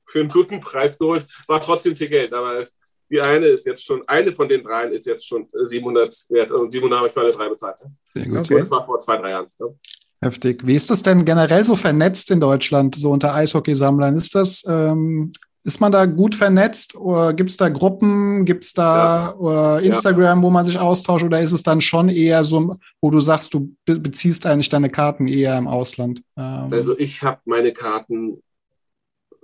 [0.06, 1.26] für einen guten Preis geholt.
[1.46, 2.62] War trotzdem viel Geld, aber
[3.10, 6.50] Die eine ist jetzt schon, eine von den dreien ist jetzt schon 700 wert.
[6.50, 7.76] Und 700 habe ich für alle drei bezahlt.
[7.84, 7.90] Ne?
[8.14, 8.38] Sehr gut.
[8.38, 8.58] Okay.
[8.58, 9.46] Das war vor zwei, drei Jahren.
[9.60, 9.74] Ne?
[10.22, 10.66] Heftig.
[10.66, 14.16] Wie ist das denn generell so vernetzt in Deutschland, so unter Eishockeysammlern?
[14.16, 15.32] Ist das, ähm,
[15.64, 16.94] ist man da gut vernetzt?
[16.94, 18.44] Oder gibt es da Gruppen?
[18.44, 21.24] Gibt es da oder Instagram, wo man sich austauscht?
[21.24, 22.68] Oder ist es dann schon eher so,
[23.00, 26.22] wo du sagst, du be beziehst eigentlich deine Karten eher im Ausland?
[26.38, 28.42] Ähm, Also ich habe meine Karten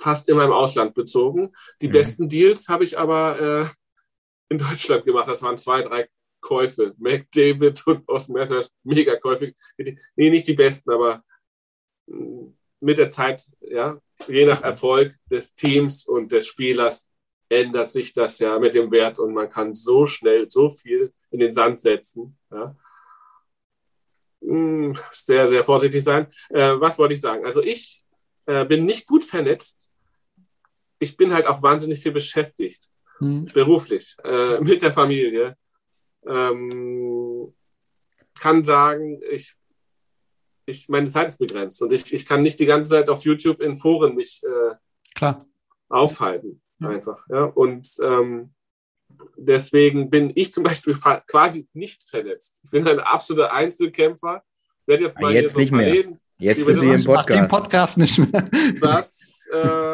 [0.00, 1.52] fast immer im Ausland bezogen.
[1.82, 1.92] Die Mhm.
[1.92, 3.66] besten Deals habe ich aber äh,
[4.48, 5.28] in Deutschland gemacht.
[5.28, 6.08] Das waren zwei, drei
[6.40, 6.94] Käufe.
[6.98, 9.52] McDavid und Austin Matthews, mega Käufe.
[10.16, 11.22] Nee, nicht die besten, aber
[12.06, 17.10] mh, mit der Zeit, ja, je nach Erfolg des Teams und des Spielers
[17.50, 21.40] ändert sich das ja mit dem Wert und man kann so schnell so viel in
[21.40, 22.38] den Sand setzen.
[22.50, 22.74] Ja.
[24.40, 26.26] Mh, Sehr, sehr vorsichtig sein.
[26.48, 27.44] Äh, was wollte ich sagen?
[27.44, 28.02] Also ich
[28.46, 29.89] äh, bin nicht gut vernetzt.
[31.00, 33.46] Ich bin halt auch wahnsinnig viel beschäftigt hm.
[33.46, 35.56] beruflich, äh, mit der Familie.
[36.26, 37.52] Ähm,
[38.38, 39.54] kann sagen, ich,
[40.66, 43.60] ich, meine Zeit ist begrenzt und ich, ich kann nicht die ganze Zeit auf YouTube
[43.60, 44.74] in Foren mich äh,
[45.14, 45.46] Klar.
[45.88, 46.62] aufhalten.
[46.78, 46.88] Ja.
[46.88, 47.26] Einfach.
[47.28, 47.44] Ja?
[47.44, 48.54] Und ähm,
[49.36, 52.60] deswegen bin ich zum Beispiel quasi nicht vernetzt.
[52.64, 54.42] Ich bin ein absoluter Einzelkämpfer.
[54.86, 55.92] Werde jetzt Ah, mal jetzt hier nicht mehr.
[55.92, 56.18] reden.
[56.38, 57.96] Jetzt bist du hier im Nach dem Podcast.
[57.96, 58.44] Podcast nicht mehr.
[58.80, 59.58] Das äh,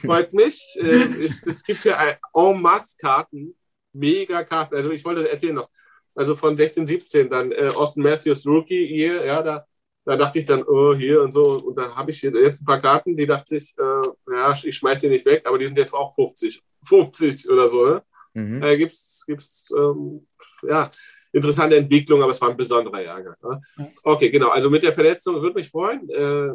[0.00, 0.76] freut mich.
[0.80, 1.96] Äh, es, es gibt hier
[2.34, 3.54] en masse Karten,
[3.92, 4.74] mega Karten.
[4.74, 5.68] Also ich wollte erzählen noch,
[6.14, 9.66] also von 16, 17, dann äh, Austin Matthews Rookie Year, ja, da,
[10.04, 11.60] da dachte ich dann, oh, hier und so.
[11.60, 14.76] Und dann habe ich hier jetzt ein paar Karten, die dachte ich, äh, ja, ich
[14.76, 17.86] schmeiße die nicht weg, aber die sind jetzt auch 50, 50 oder so.
[17.86, 18.02] Ne?
[18.34, 18.62] Mhm.
[18.62, 20.26] Äh, Gibt es, ähm,
[20.62, 20.88] ja,
[21.32, 23.36] interessante Entwicklung, aber es war ein besonderer Jahrgang.
[23.42, 23.90] Ne?
[24.02, 24.50] Okay, genau.
[24.50, 26.08] Also mit der Verletzung würde mich freuen.
[26.10, 26.54] Äh,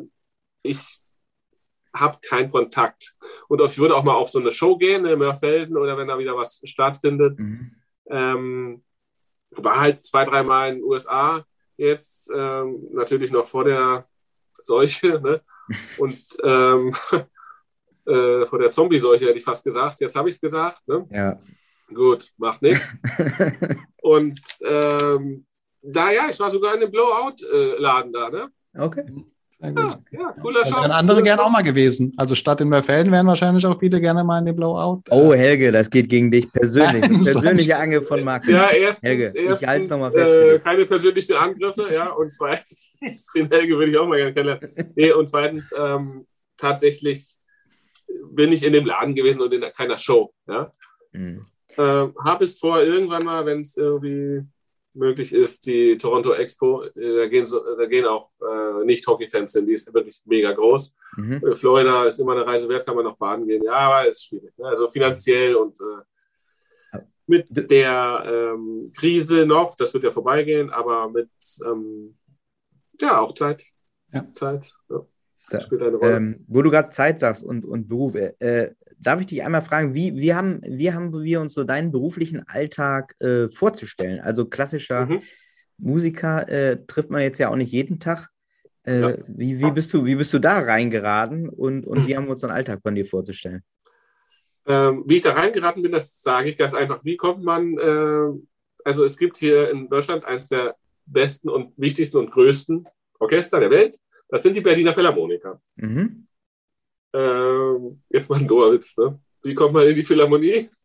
[0.64, 1.00] ich
[1.94, 3.16] habe keinen Kontakt.
[3.48, 6.18] Und ich würde auch mal auf so eine Show gehen in Mörfelden oder wenn da
[6.20, 7.40] wieder was stattfindet.
[7.40, 7.76] Mhm.
[8.10, 8.84] Ähm,
[9.52, 11.44] war halt zwei, dreimal in den USA
[11.78, 14.08] jetzt, ähm, natürlich noch vor der
[14.54, 15.22] Seuche.
[15.24, 15.42] Ne?
[16.00, 16.96] Und ähm,
[18.08, 20.00] äh, vor der Zombie-Seuche hätte ich fast gesagt.
[20.02, 20.88] Jetzt habe ich es gesagt.
[20.88, 21.08] Ne?
[21.12, 21.40] Ja.
[21.94, 22.88] Gut, macht nichts.
[24.02, 25.46] Und ähm,
[25.84, 28.52] da, ja, ich war sogar in dem Blowout-Laden da, ne?
[28.78, 29.06] okay.
[29.62, 29.98] Sehr gut.
[30.12, 30.82] Ja, cooler Da Shop.
[30.84, 32.14] wären andere gerne auch mal gewesen.
[32.16, 35.02] Also statt in Mörfelden wären wahrscheinlich auch viele gerne mal in den Blowout.
[35.10, 37.02] Oh, Helge, das geht gegen dich persönlich.
[37.02, 38.48] Nein, Persönliche Angel von Marc.
[38.48, 42.32] Ja, erstens, Helge, ich halt's erstens noch mal fest äh, keine persönlichen Angriffe, ja, und
[42.32, 44.94] zweitens, den Helge würde ich auch mal gerne kennenlernen.
[44.96, 47.36] Nee, und zweitens, ähm, tatsächlich
[48.32, 50.72] bin ich in dem Laden gewesen und in keiner Show, ja.
[51.12, 51.46] Mhm.
[51.78, 54.46] Ähm, Habe es vor, irgendwann mal, wenn es irgendwie
[55.00, 59.66] möglich ist, die Toronto Expo, äh, da, gehen so, da gehen auch äh, Nicht-Hockey-Fans hin,
[59.66, 60.96] die ist wirklich mega groß.
[61.18, 61.42] Mhm.
[61.46, 63.64] Äh, Florida ist immer eine Reise wert, kann man noch baden gehen.
[63.64, 64.56] Ja, aber ist schwierig.
[64.58, 64.66] Ne?
[64.68, 71.30] Also finanziell und äh, mit der ähm, Krise noch, das wird ja vorbeigehen, aber mit
[71.66, 72.18] ähm,
[73.00, 73.64] ja auch Zeit.
[74.12, 74.32] Ja.
[74.32, 74.74] Zeit.
[74.90, 75.06] Ja.
[75.52, 76.16] Da- Spielt eine Rolle.
[76.16, 79.94] Ähm, wo du gerade Zeit sagst und, und Beruf, äh, darf ich dich einmal fragen,
[79.94, 84.20] wie, wie, haben, wie haben wir uns so deinen beruflichen Alltag äh, vorzustellen?
[84.20, 85.22] Also klassischer Mhm.
[85.78, 88.30] Musiker äh, trifft man jetzt ja auch nicht jeden Tag.
[88.84, 89.14] Äh, Ja.
[89.28, 92.42] wie, wie, bist du, wie bist du da reingeraten und, und wie haben wir uns
[92.42, 93.64] so einen Alltag von dir vorzustellen?
[94.66, 97.04] Ähm, wie ich da reingeraten bin, das sage ich ganz einfach.
[97.04, 98.40] Wie kommt man, äh,
[98.84, 102.86] also es gibt hier in Deutschland eines der besten und wichtigsten und größten
[103.20, 103.98] Orchester der Welt.
[104.28, 105.62] Das sind die Berliner Philharmoniker.
[105.78, 106.28] Mhm.
[107.14, 109.20] Ähm, jetzt mal ein dober Witz, ne?
[109.44, 110.70] Wie kommt man in die Philharmonie?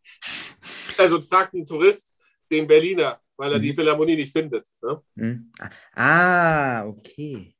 [0.97, 2.15] Also fragt ein Tourist
[2.49, 3.63] den Berliner, weil er Mhm.
[3.63, 4.65] die Philharmonie nicht findet.
[4.81, 5.03] Ne?
[5.17, 5.53] Mhm.
[5.93, 7.53] Ah, okay.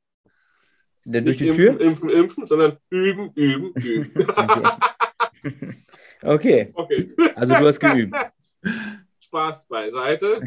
[1.03, 1.81] Da, durch Nicht die impfen, Tür?
[1.81, 4.25] impfen, impfen, sondern üben, üben, üben.
[5.43, 5.83] Okay.
[6.23, 7.13] okay, okay.
[7.35, 8.15] also du hast geübt.
[9.19, 10.41] Spaß beiseite.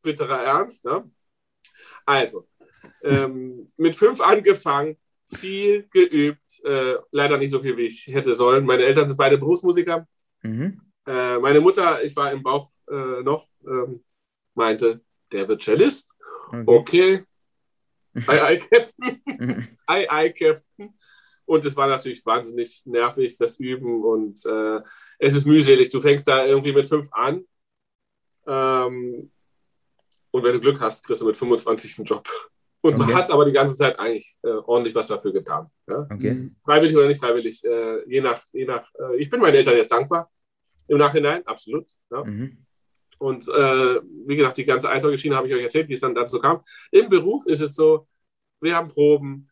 [0.00, 0.84] Bitterer Ernst.
[0.84, 1.10] Ne?
[2.06, 2.46] Also,
[3.02, 4.96] ähm, mit fünf angefangen,
[5.36, 8.64] viel geübt, äh, leider nicht so viel, wie ich hätte sollen.
[8.64, 10.06] Meine Eltern sind beide Berufsmusiker.
[10.42, 10.80] Mhm.
[11.06, 14.04] Äh, meine Mutter, ich war im Bauch äh, noch, ähm,
[14.54, 15.00] meinte,
[15.32, 16.14] der wird Cellist.
[16.50, 16.64] Okay.
[16.66, 17.24] Okay.
[18.26, 19.22] Ei, ei, Captain.
[19.26, 19.68] Mhm.
[19.86, 20.94] Ei, ei, Captain.
[21.44, 24.02] Und es war natürlich wahnsinnig nervig, das Üben.
[24.02, 24.80] Und äh,
[25.18, 25.90] es ist mühselig.
[25.90, 27.44] Du fängst da irgendwie mit fünf an.
[28.46, 29.30] Ähm,
[30.30, 32.28] und wenn du Glück hast, kriegst du mit 25 einen Job.
[32.88, 33.16] Und man Okay.
[33.18, 35.66] hast aber die ganze Zeit eigentlich äh, ordentlich was dafür getan.
[35.86, 36.06] Ja?
[36.10, 36.50] Okay.
[36.64, 39.92] Freiwillig oder nicht freiwillig, äh, je nach, je nach äh, ich bin meinen Eltern jetzt
[39.92, 40.30] dankbar.
[40.86, 41.86] Im Nachhinein, absolut.
[42.10, 42.24] Ja?
[42.24, 42.64] Mhm.
[43.18, 46.38] Und äh, wie gesagt, die ganze Eishockey-Schiene habe ich euch erzählt, wie es dann dazu
[46.38, 46.62] kam.
[46.90, 48.06] Im Beruf ist es so,
[48.60, 49.50] wir haben Proben,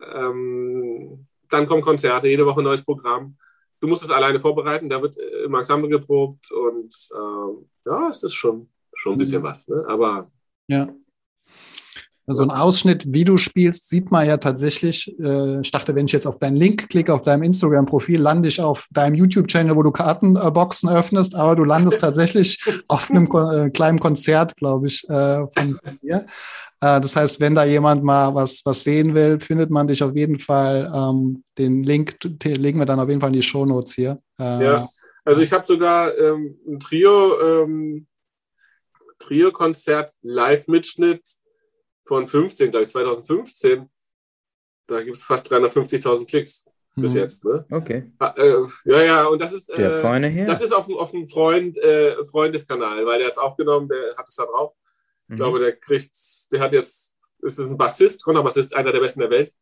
[0.00, 3.36] ähm, dann kommen Konzerte, jede Woche ein neues Programm.
[3.80, 8.34] du musst es alleine vorbereiten, da wird im Ensemble geprobt und ähm, ja, es ist
[8.34, 9.46] schon, schon ein bisschen mhm.
[9.46, 9.68] was.
[9.68, 9.84] Ne?
[9.88, 10.30] Aber
[10.68, 10.86] ja.
[12.32, 15.14] So ein Ausschnitt, wie du spielst, sieht man ja tatsächlich.
[15.18, 18.60] Äh, ich dachte, wenn ich jetzt auf deinen Link klicke, auf deinem Instagram-Profil, lande ich
[18.60, 23.98] auf deinem YouTube-Channel, wo du Kartenboxen öffnest, aber du landest tatsächlich auf einem äh, kleinen
[23.98, 26.26] Konzert, glaube ich, äh, von dir.
[26.80, 30.38] das heißt, wenn da jemand mal was, was sehen will, findet man dich auf jeden
[30.38, 30.90] Fall.
[30.94, 34.18] Ähm, den Link legen wir dann auf jeden Fall in die Show Notes hier.
[34.38, 34.86] ja,
[35.24, 38.06] also ich habe sogar ähm, ein Trio, ähm,
[39.18, 41.22] Trio-Konzert, Live-Mitschnitt
[42.10, 43.88] von 15, glaube ich, 2015.
[44.88, 47.02] Da gibt es fast 350.000 Klicks mhm.
[47.02, 47.44] bis jetzt.
[47.44, 47.64] Ne?
[47.70, 48.10] Okay.
[48.18, 52.16] Äh, ja, ja, und das ist, äh, Feine das ist auf, auf dem Freund, äh,
[52.24, 54.72] Freundeskanal, weil der hat es aufgenommen, der hat es da drauf.
[55.28, 55.34] Mhm.
[55.34, 56.10] Ich glaube, der kriegt,
[56.50, 59.52] der hat jetzt, ist ein Bassist, Kontrabassist, einer der besten der Welt.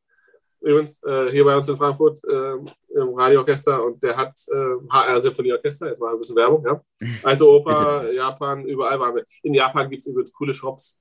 [0.62, 2.54] Übrigens, äh, hier bei uns in Frankfurt äh,
[2.98, 4.34] im Radioorchester und der hat
[4.90, 6.82] HR Symphonieorchester, jetzt mal ein bisschen Werbung, ja.
[7.24, 9.24] Alte Oper, Japan, überall waren wir.
[9.42, 10.98] In Japan gibt es übrigens coole Shops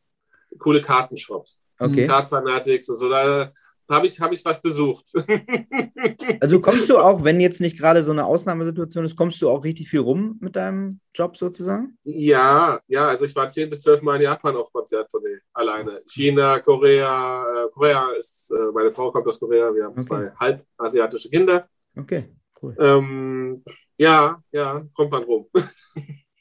[0.59, 1.61] coole Kartenshops.
[1.79, 2.07] Okay.
[2.07, 3.09] Card Fanatics und so.
[3.09, 3.49] Da
[3.89, 5.13] habe ich, hab ich was besucht.
[6.41, 9.63] also kommst du auch, wenn jetzt nicht gerade so eine Ausnahmesituation ist, kommst du auch
[9.63, 11.97] richtig viel rum mit deinem Job sozusagen?
[12.03, 16.01] Ja, ja, also ich war zehn bis zwölf Mal in Japan auf Konzerttournee, alleine.
[16.05, 20.05] China, Korea, äh, Korea ist, äh, meine Frau kommt aus Korea, wir haben okay.
[20.05, 21.69] zwei halb asiatische Kinder.
[21.95, 22.25] Okay,
[22.61, 22.75] cool.
[22.79, 23.63] Ähm,
[23.97, 25.47] ja, ja, kommt man rum.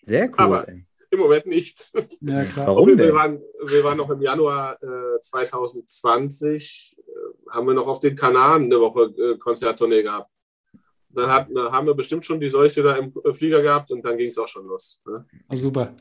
[0.02, 0.34] Sehr cool.
[0.38, 0.84] Aber, ey.
[1.16, 1.92] Im Moment nicht.
[2.20, 7.72] Ja, Warum wir, wir, waren, wir waren noch im Januar äh, 2020, äh, haben wir
[7.72, 10.30] noch auf den Kanaren eine Woche äh, Konzerttournee gehabt.
[11.08, 14.04] Dann hat, na, haben wir bestimmt schon die Seuche da im äh, Flieger gehabt und
[14.04, 15.00] dann ging es auch schon los.
[15.06, 15.24] Ne?
[15.50, 15.96] Oh, super.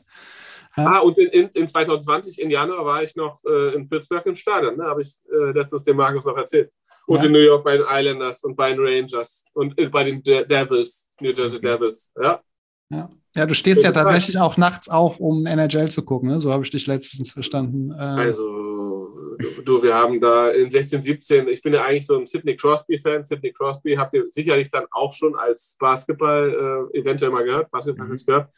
[0.76, 0.86] Ja.
[0.86, 4.36] Ah, und in, in, in, 2020, im Januar, war ich noch äh, in Pittsburgh im
[4.36, 4.76] Stadion.
[4.76, 4.84] Ne?
[4.84, 6.70] Habe ich äh, letztens dem Markus noch erzählt.
[7.06, 7.24] Und ja.
[7.24, 10.44] in New York bei den Islanders und bei den Rangers und äh, bei den De
[10.44, 11.68] Devils, New Jersey okay.
[11.68, 12.12] Devils.
[12.20, 12.42] Ja.
[12.90, 13.08] Ja.
[13.36, 16.40] Ja, du stehst ja tatsächlich auch nachts auf, um NHL zu gucken, ne?
[16.40, 17.92] so habe ich dich letztens verstanden.
[17.92, 22.26] Äh, also, du, wir haben da in 16, 17, ich bin ja eigentlich so ein
[22.26, 23.24] Sidney Crosby-Fan.
[23.24, 28.08] Sidney Crosby habt ihr sicherlich dann auch schon als Basketball äh, eventuell mal gehört, Basketball
[28.08, 28.16] mhm.
[28.16, 28.50] gehört.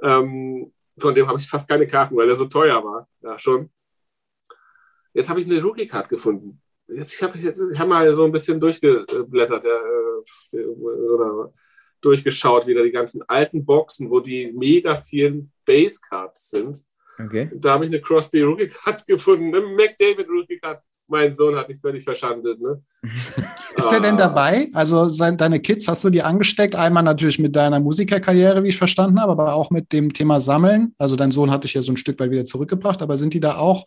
[0.00, 3.08] Ähm, von dem habe ich fast keine Karten, weil er so teuer war.
[3.22, 3.70] Ja, schon.
[5.14, 6.60] Jetzt habe ich eine Rookie-Card gefunden.
[6.86, 9.64] Jetzt, ich habe ich hab mal so ein bisschen durchgeblättert.
[9.64, 11.52] Ja, äh, oder
[12.04, 16.82] durchgeschaut, wieder die ganzen alten Boxen, wo die mega vielen Base Cards sind.
[17.18, 17.50] Okay.
[17.54, 20.80] Da habe ich eine Crosby Rookie Card gefunden, eine McDavid Rookie Card.
[21.08, 22.60] Mein Sohn hat die völlig verschandelt.
[22.60, 22.82] Ne?
[23.76, 24.70] Ist der denn dabei?
[24.72, 26.74] Also sein, deine Kids hast du die angesteckt?
[26.74, 30.94] Einmal natürlich mit deiner Musikerkarriere, wie ich verstanden habe, aber auch mit dem Thema Sammeln.
[30.98, 33.40] Also dein Sohn hat dich ja so ein Stück weit wieder zurückgebracht, aber sind die
[33.40, 33.84] da auch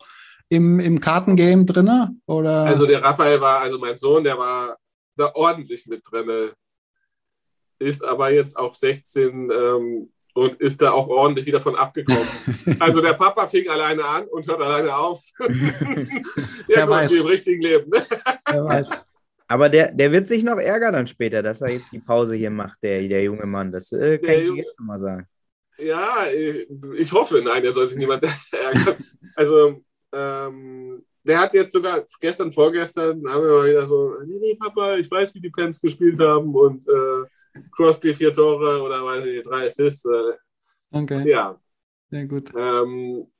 [0.48, 2.20] im, im Kartengame drin?
[2.26, 4.76] Also der Raphael war, also mein Sohn, der war
[5.16, 6.50] da ordentlich mit drin
[7.78, 12.26] ist aber jetzt auch 16 ähm, und ist da auch ordentlich wieder von abgekommen.
[12.78, 15.24] also der Papa fing alleine an und hört alleine auf.
[16.68, 17.14] ja, weiß.
[17.14, 17.90] Im richtigen Leben.
[17.90, 18.04] Ne?
[18.50, 18.90] Wer weiß.
[19.48, 22.50] Aber der, der wird sich noch ärgern dann später, dass er jetzt die Pause hier
[22.50, 23.70] macht, der, der junge Mann.
[23.70, 25.26] Das äh, kann der ich jetzt schon mal sagen.
[25.78, 26.26] Ja,
[26.96, 28.96] ich hoffe, nein, der soll sich niemand ärgern.
[29.36, 34.54] Also, ähm, der hat jetzt sogar gestern, vorgestern, haben wir mal wieder so, nee, nee,
[34.54, 37.24] Papa, ich weiß, wie die Pens gespielt haben und äh,
[37.70, 40.06] Crosby vier Tore oder weiß ich, drei Assists.
[40.90, 41.28] Okay.
[41.28, 41.60] Ja.
[42.10, 42.52] Sehr gut.
[42.56, 43.30] Ähm,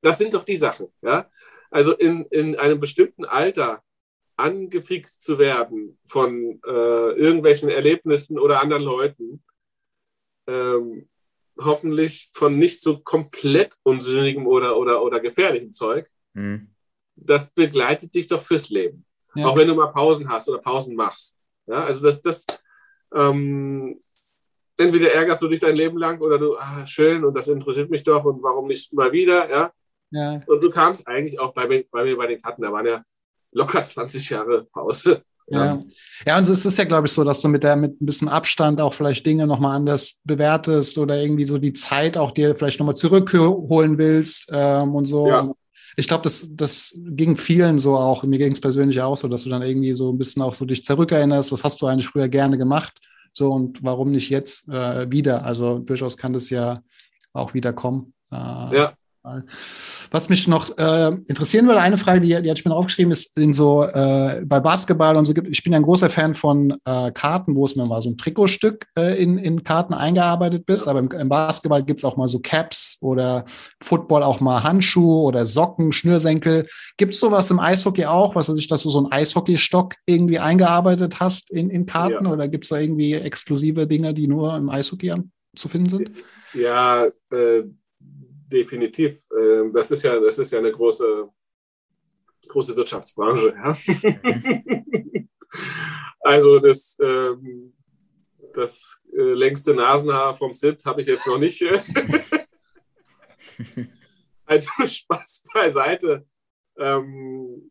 [0.00, 0.88] das sind doch die Sachen.
[1.02, 1.30] Ja?
[1.70, 3.82] Also in, in einem bestimmten Alter
[4.36, 9.42] angefixt zu werden von äh, irgendwelchen Erlebnissen oder anderen Leuten,
[10.46, 11.08] ähm,
[11.60, 16.70] hoffentlich von nicht so komplett unsinnigem oder, oder, oder gefährlichem Zeug, mhm.
[17.16, 19.04] das begleitet dich doch fürs Leben.
[19.34, 19.46] Ja.
[19.46, 21.36] Auch wenn du mal Pausen hast oder Pausen machst.
[21.66, 22.46] Ja, also das, das,
[23.14, 24.00] ähm,
[24.76, 28.02] entweder ärgerst du dich dein Leben lang oder du, ah, schön und das interessiert mich
[28.02, 29.72] doch und warum nicht mal wieder, ja.
[30.10, 30.40] ja.
[30.46, 33.02] Und du kamst eigentlich auch bei, bei mir bei den Karten, da waren ja
[33.52, 35.22] locker 20 Jahre Pause.
[35.50, 35.82] Ja.
[36.26, 38.28] ja, und es ist ja, glaube ich, so, dass du mit der mit ein bisschen
[38.28, 42.78] Abstand auch vielleicht Dinge nochmal anders bewertest oder irgendwie so die Zeit auch dir vielleicht
[42.78, 45.26] nochmal zurückholen willst ähm, und so.
[45.26, 45.50] Ja.
[45.98, 48.22] Ich glaube, das, das ging vielen so auch.
[48.22, 50.64] Mir ging es persönlich auch so, dass du dann irgendwie so ein bisschen auch so
[50.64, 53.00] dich zurückerinnerst, was hast du eigentlich früher gerne gemacht?
[53.32, 55.44] So und warum nicht jetzt äh, wieder?
[55.44, 56.82] Also durchaus kann das ja
[57.32, 58.14] auch wieder kommen.
[58.30, 58.92] Äh, ja.
[60.10, 63.36] Was mich noch äh, interessieren würde, eine Frage, die, die hatte ich mir aufgeschrieben, ist
[63.36, 65.48] in so äh, bei Basketball und so gibt.
[65.48, 68.16] Ich bin ja ein großer Fan von äh, Karten, wo es mir mal so ein
[68.16, 70.88] Trikotstück äh, in, in Karten eingearbeitet ist.
[70.88, 73.44] Aber im, im Basketball gibt es auch mal so Caps oder
[73.82, 76.66] Football auch mal Handschuhe oder Socken, Schnürsenkel.
[76.96, 80.38] Gibt es sowas im Eishockey auch, was weiß ich, dass du so einen Eishockeystock irgendwie
[80.38, 82.24] eingearbeitet hast in, in Karten?
[82.24, 82.32] Ja.
[82.32, 85.14] Oder gibt es da irgendwie exklusive Dinge, die nur im Eishockey
[85.56, 86.10] zu finden sind?
[86.54, 87.62] Ja, äh,
[88.50, 89.22] definitiv.
[89.30, 91.28] Äh, das, ist ja, das ist ja eine große,
[92.48, 93.54] große Wirtschaftsbranche.
[93.54, 93.76] Ja?
[96.20, 97.74] also das, ähm,
[98.54, 101.62] das äh, längste Nasenhaar vom SID habe ich jetzt noch nicht.
[104.46, 106.26] also Spaß beiseite.
[106.78, 107.70] Ähm,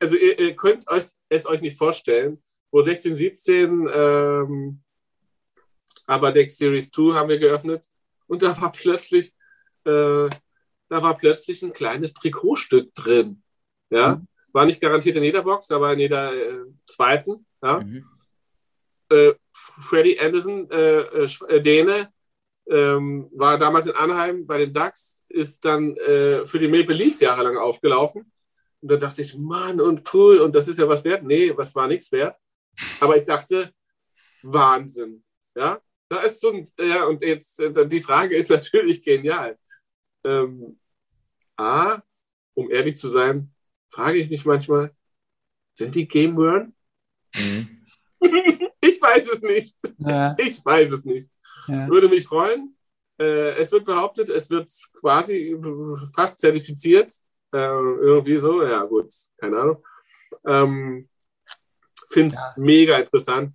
[0.00, 4.82] also ihr, ihr könnt es, es, euch nicht vorstellen, wo 16, 17 ähm,
[6.06, 7.86] Abadex Series 2 haben wir geöffnet
[8.26, 9.32] und da war plötzlich
[9.84, 10.28] äh,
[10.88, 13.42] da war plötzlich ein kleines Trikotstück drin.
[13.90, 14.26] Ja, mhm.
[14.52, 17.46] war nicht garantiert in jeder Box, aber in jeder äh, zweiten.
[17.62, 17.80] Ja.
[17.80, 18.04] Mhm.
[19.10, 22.12] Äh, Freddy Anderson, äh, äh, Däne,
[22.68, 27.20] ähm, war damals in Anaheim bei den Ducks, ist dann äh, für die Maple Leafs
[27.20, 28.30] jahrelang aufgelaufen.
[28.80, 31.22] Und da dachte ich, Mann, und cool, und das ist ja was wert.
[31.22, 32.36] Nee, was war nichts wert.
[33.00, 33.72] Aber ich dachte,
[34.42, 35.22] Wahnsinn.
[35.54, 39.58] Ja, da ist so ein, ja, und jetzt, die Frage ist natürlich genial.
[40.24, 40.78] Ähm,
[41.56, 42.02] A,
[42.54, 43.52] um ehrlich zu sein,
[43.90, 44.94] frage ich mich manchmal,
[45.74, 46.74] sind die Game Worn?
[47.34, 47.86] Mhm.
[48.80, 49.76] ich weiß es nicht.
[49.98, 50.36] Ja.
[50.38, 51.30] Ich weiß es nicht.
[51.66, 51.88] Ja.
[51.88, 52.76] Würde mich freuen.
[53.18, 55.56] Äh, es wird behauptet, es wird quasi
[56.14, 57.12] fast zertifiziert.
[57.52, 59.84] Äh, irgendwie so, ja gut, keine Ahnung.
[60.46, 61.08] Ähm,
[62.08, 62.54] Finde es ja.
[62.56, 63.54] mega interessant.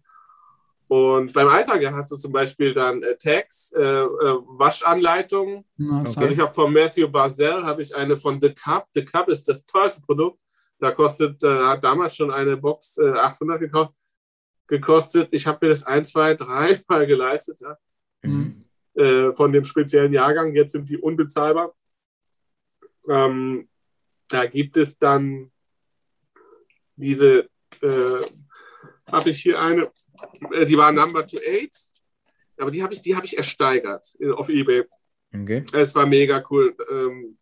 [0.88, 4.06] Und beim Eishockey hast du zum Beispiel dann äh, Tags, äh, äh,
[4.46, 5.66] Waschanleitungen.
[5.78, 6.14] Okay.
[6.16, 8.88] Also ich habe von Matthew Barzell habe ich eine von The Cup.
[8.94, 10.40] The Cup ist das teuerste Produkt.
[10.80, 13.96] Da kostet, äh, hat damals schon eine Box 800 äh, gekostet.
[14.68, 15.30] gekostet.
[15.32, 17.60] Ich habe mir das ein, zwei, drei Mal geleistet.
[17.60, 17.78] Ja.
[18.24, 18.64] Mhm.
[19.36, 20.56] Von dem speziellen Jahrgang.
[20.56, 21.76] Jetzt sind die unbezahlbar.
[23.08, 23.70] Ähm,
[24.28, 25.52] da gibt es dann
[26.96, 27.48] diese,
[29.12, 29.92] habe ich hier eine,
[30.52, 31.76] äh, die war Number to Eight,
[32.58, 34.86] aber die habe ich, hab ich ersteigert auf Ebay.
[35.34, 35.64] Okay.
[35.74, 36.76] Es war mega cool.
[36.90, 37.38] Ähm,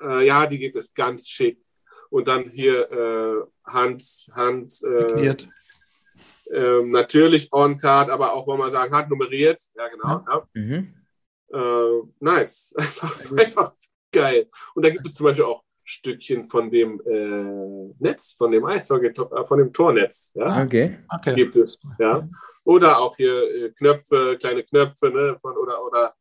[0.00, 1.58] äh, ja, die gibt es ganz schick.
[2.10, 4.02] Und dann hier äh, Hand,
[4.34, 4.72] Hand.
[4.84, 5.36] Äh,
[6.50, 9.62] äh, natürlich on-card, aber auch, wollen wir sagen, handnummeriert.
[9.74, 10.08] Ja, genau.
[10.08, 10.24] Ja.
[10.28, 10.48] Ja.
[10.54, 10.94] Mhm.
[11.52, 12.74] Äh, nice.
[12.78, 13.72] Einfach, einfach
[14.10, 14.48] geil.
[14.74, 19.08] Und da gibt es zum Beispiel auch Stückchen von dem äh, Netz, von dem Eishockey,
[19.08, 20.32] äh, von dem Tornetz.
[20.34, 20.62] Ja?
[20.62, 20.98] Okay.
[21.14, 21.34] okay.
[21.34, 21.86] Gibt es.
[21.98, 22.28] Ja?
[22.64, 25.36] Oder auch hier äh, Knöpfe, kleine Knöpfe, ne?
[25.40, 26.14] Von, oder, oder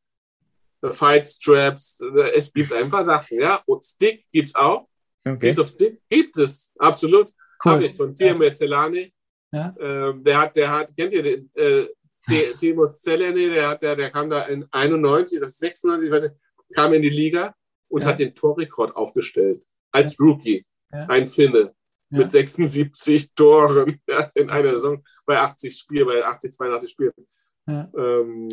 [0.81, 2.01] äh, Fight Straps.
[2.35, 3.61] Es gibt ein paar Sachen, ja.
[3.65, 4.87] Und Stick gibt es auch.
[5.23, 5.37] Okay.
[5.37, 7.29] Piece of Stick gibt es, absolut.
[7.63, 7.71] Cool.
[7.71, 9.13] Habe ich von TMS Selani.
[9.53, 9.73] Ja.
[9.79, 11.49] Ähm, der hat, der hat, kennt ihr den?
[11.55, 11.87] Äh,
[12.59, 16.35] Timo Selene, der, hat, der, der kam da in 91 oder 96, ich weiß nicht,
[16.75, 17.55] kam in die Liga
[17.91, 18.07] und ja.
[18.07, 19.63] hat den Torrekord aufgestellt.
[19.91, 20.65] Als Rookie.
[20.89, 21.73] Ein Finne.
[22.09, 24.01] Mit 76 Toren
[24.35, 27.13] in einer Saison bei 80 Spielen, bei 80, 82 Spielen.
[27.67, 27.87] Ja.
[27.95, 28.47] Ähm,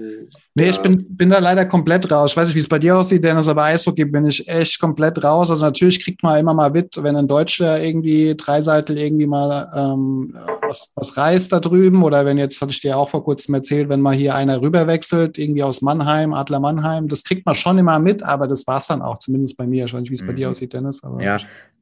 [0.54, 0.70] nee, ja.
[0.70, 2.32] ich bin, bin da leider komplett raus.
[2.32, 5.24] Ich weiß nicht, wie es bei dir aussieht, Dennis, aber Eishockey bin ich echt komplett
[5.24, 5.50] raus.
[5.50, 10.36] Also natürlich kriegt man immer mal mit, wenn ein Deutscher irgendwie Dreiseitel irgendwie mal ähm,
[10.62, 13.88] was, was reißt da drüben oder wenn jetzt, hatte ich dir auch vor kurzem erzählt,
[13.88, 17.98] wenn mal hier einer rüberwechselt, irgendwie aus Mannheim, Adler Mannheim, das kriegt man schon immer
[17.98, 19.86] mit, aber das war es dann auch, zumindest bei mir.
[19.86, 20.52] Ich weiß nicht, wie es bei dir mhm.
[20.52, 21.00] aussieht, Dennis.
[21.20, 21.38] ja,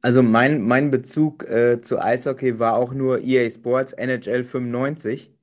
[0.07, 5.33] also mein, mein Bezug äh, zu Eishockey war auch nur EA Sports NHL 95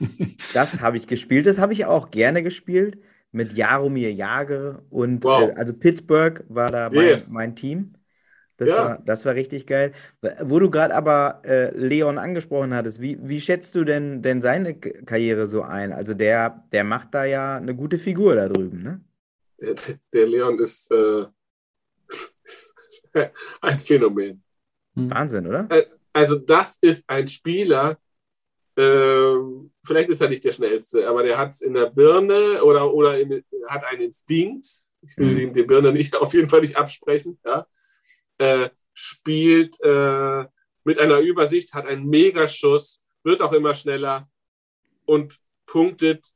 [0.54, 1.44] das habe ich gespielt.
[1.44, 2.96] Das habe ich auch gerne gespielt
[3.32, 5.50] mit Jaromir Jager und wow.
[5.50, 7.28] äh, also Pittsburgh war da mein, yes.
[7.32, 7.96] mein Team.
[8.56, 8.76] Das, ja.
[8.76, 9.92] war, das war richtig geil.
[10.40, 14.74] Wo du gerade aber äh, Leon angesprochen hattest, wie, wie schätzt du denn, denn seine
[14.74, 15.92] Karriere so ein?
[15.92, 19.00] Also der, der macht da ja eine gute Figur da drüben, ne?
[19.60, 19.74] Der,
[20.14, 21.26] der Leon ist, äh,
[23.60, 24.42] ein Phänomen.
[24.94, 25.68] Wahnsinn, oder?
[26.12, 27.98] Also das ist ein Spieler,
[28.76, 32.92] ähm, vielleicht ist er nicht der schnellste, aber der hat es in der Birne oder,
[32.92, 34.66] oder in, hat einen Instinkt.
[35.02, 35.38] Ich will mhm.
[35.38, 37.38] ihm die Birne nicht auf jeden Fall nicht absprechen.
[37.44, 37.66] Ja.
[38.38, 40.44] Äh, spielt äh,
[40.84, 44.28] mit einer Übersicht, hat einen Megaschuss, wird auch immer schneller
[45.04, 46.26] und punktet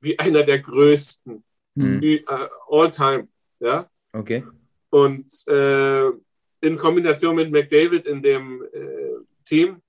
[0.00, 1.44] wie einer der größten.
[1.74, 2.02] Mhm.
[2.02, 2.22] Äh,
[2.68, 3.28] all time.
[3.60, 3.90] Ja.
[4.12, 4.44] Okay.
[4.96, 6.06] Und äh,
[6.60, 9.82] in Kombination mit McDavid in dem äh, Team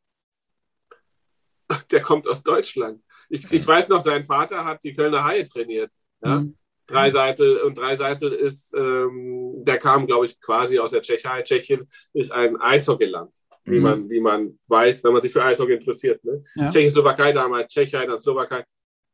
[1.91, 3.01] der kommt aus Deutschland.
[3.29, 5.91] Ich, ich weiß noch, sein Vater hat die Kölner Haie trainiert.
[6.23, 6.39] Ja?
[6.39, 6.57] Mhm.
[6.87, 11.41] Dreiseitel und Dreiseitel ist, ähm, der kam, glaube ich, quasi aus der Tschechei.
[11.41, 13.33] Tschechien ist ein Eishockeyland,
[13.65, 13.71] mhm.
[13.71, 16.23] wie, man, wie man weiß, wenn man sich für Eishockey interessiert.
[16.23, 16.43] Ne?
[16.55, 16.69] Ja.
[16.69, 18.63] Tschechoslowakei damals, Tschechei, dann Slowakei.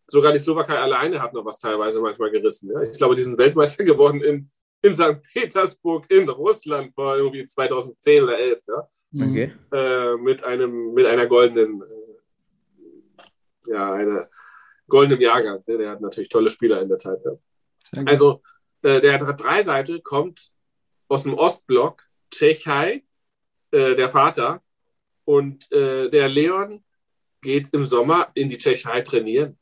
[0.05, 2.69] Sogar die Slowakei alleine hat noch was teilweise manchmal gerissen.
[2.71, 2.83] Ja?
[2.83, 4.51] Ich glaube, die sind Weltmeister geworden in,
[4.84, 5.21] in St.
[5.34, 8.63] Petersburg in Russland vor irgendwie 2010 oder 11.
[8.67, 8.89] Ja?
[9.15, 9.53] Okay.
[9.71, 14.29] Äh, mit, einem, mit einer goldenen, äh, ja, einer
[14.88, 15.63] goldenen Jahrgang.
[15.65, 15.77] Ne?
[15.77, 17.19] Der hat natürlich tolle Spieler in der Zeit.
[17.23, 18.03] Ja.
[18.05, 18.41] Also
[18.81, 20.51] äh, der Dreiseite kommt
[21.07, 23.03] aus dem Ostblock, Tschechei,
[23.71, 24.61] äh, der Vater.
[25.25, 26.84] Und äh, der Leon
[27.41, 29.57] geht im Sommer in die Tschechei trainieren.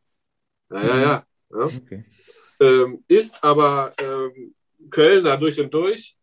[0.72, 1.26] Ja, ja, ja.
[1.51, 1.65] ja.
[1.65, 2.05] Okay.
[2.59, 4.55] Ähm, ist aber ähm,
[4.89, 6.17] Kölner durch und durch.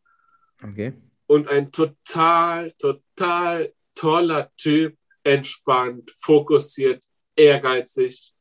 [0.62, 0.92] Okay.
[1.26, 7.02] Und ein total, total toller Typ, entspannt, fokussiert,
[7.36, 8.32] ehrgeizig.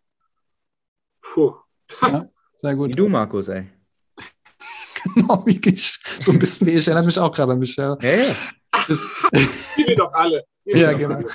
[1.21, 1.55] Puh.
[2.01, 2.29] Ja.
[2.59, 2.89] Sehr gut.
[2.89, 3.67] Wie du, Markus, ey.
[5.03, 5.99] genau, wie ich.
[6.19, 7.75] So ein bisschen, ich erinnere mich auch gerade an mich.
[7.75, 7.97] Ja.
[8.01, 8.35] ja.
[8.87, 9.01] Das,
[9.75, 10.43] wir doch alle.
[10.63, 11.15] Wir ja, genau.
[11.15, 11.27] Alle.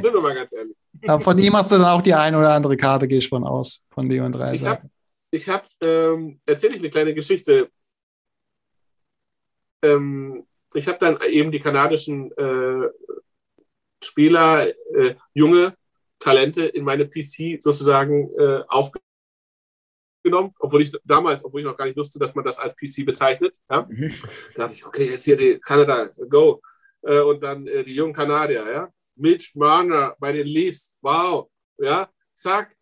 [0.00, 0.76] Sind wir mal ganz ehrlich.
[1.06, 3.44] Aber von ihm hast du dann auch die eine oder andere Karte, gehe ich von
[3.44, 4.82] aus, von Leon Dreiser.
[5.30, 7.70] Ich habe, hab, ähm, erzähle ich eine kleine Geschichte.
[9.84, 12.88] Ähm, ich habe dann eben die kanadischen äh,
[14.02, 15.74] Spieler, äh, junge
[16.18, 19.04] Talente in meine PC sozusagen äh, aufgenommen
[20.24, 23.04] genommen, obwohl ich damals, obwohl ich noch gar nicht wusste, dass man das als PC
[23.04, 23.56] bezeichnet.
[23.70, 23.86] Ja?
[23.88, 24.12] Mhm.
[24.54, 26.60] Da dachte ich, okay, jetzt hier die Kanada, go.
[27.02, 28.88] Äh, und dann äh, die jungen Kanadier, ja.
[29.16, 32.74] Mitch Marner bei den Leafs, wow, ja, zack.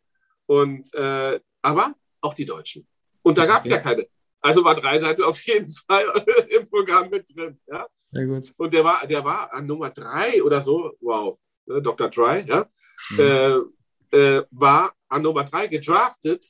[0.46, 2.86] Und äh, aber auch die Deutschen.
[3.22, 3.74] Und da gab es okay.
[3.74, 4.06] ja keine.
[4.42, 6.04] Also war drei Seiten auf jeden Fall
[6.50, 7.58] im Programm mit drin.
[7.66, 7.86] Ja?
[8.10, 8.52] Sehr gut.
[8.56, 12.10] Und der war, der war an Nummer drei oder so, wow, ne, Dr.
[12.10, 12.68] Dry, ja,
[13.10, 13.20] mhm.
[13.20, 16.44] äh, äh, war an Nummer drei gedraftet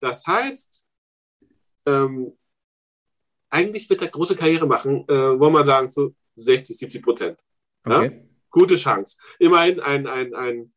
[0.00, 0.86] das heißt,
[1.86, 2.36] ähm,
[3.50, 7.38] eigentlich wird er große Karriere machen, äh, wollen wir sagen, zu 60, 70 Prozent.
[7.84, 8.06] Okay.
[8.06, 8.22] Ja?
[8.50, 9.18] Gute Chance.
[9.38, 10.72] Immerhin ein, ein, ein,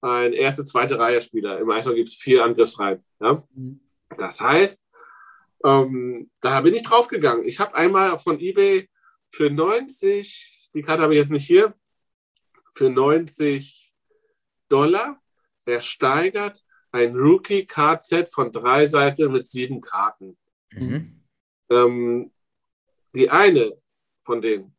[0.00, 1.58] ein erste, zweite Reihe-Spieler.
[1.58, 3.04] Im Eishockey gibt es vier Angriffsreihen.
[3.20, 3.46] Ja?
[3.54, 3.80] Mhm.
[4.16, 4.82] Das heißt,
[5.64, 7.44] ähm, da bin ich draufgegangen.
[7.44, 8.88] Ich habe einmal von eBay
[9.30, 11.74] für 90, die Karte habe ich jetzt nicht hier,
[12.74, 13.94] für 90
[14.68, 15.20] Dollar
[15.66, 20.36] ersteigert ein Rookie-Card-Set von drei Seiten mit sieben Karten.
[20.72, 21.22] Mhm.
[21.70, 22.32] Ähm,
[23.14, 23.76] die eine
[24.22, 24.74] von denen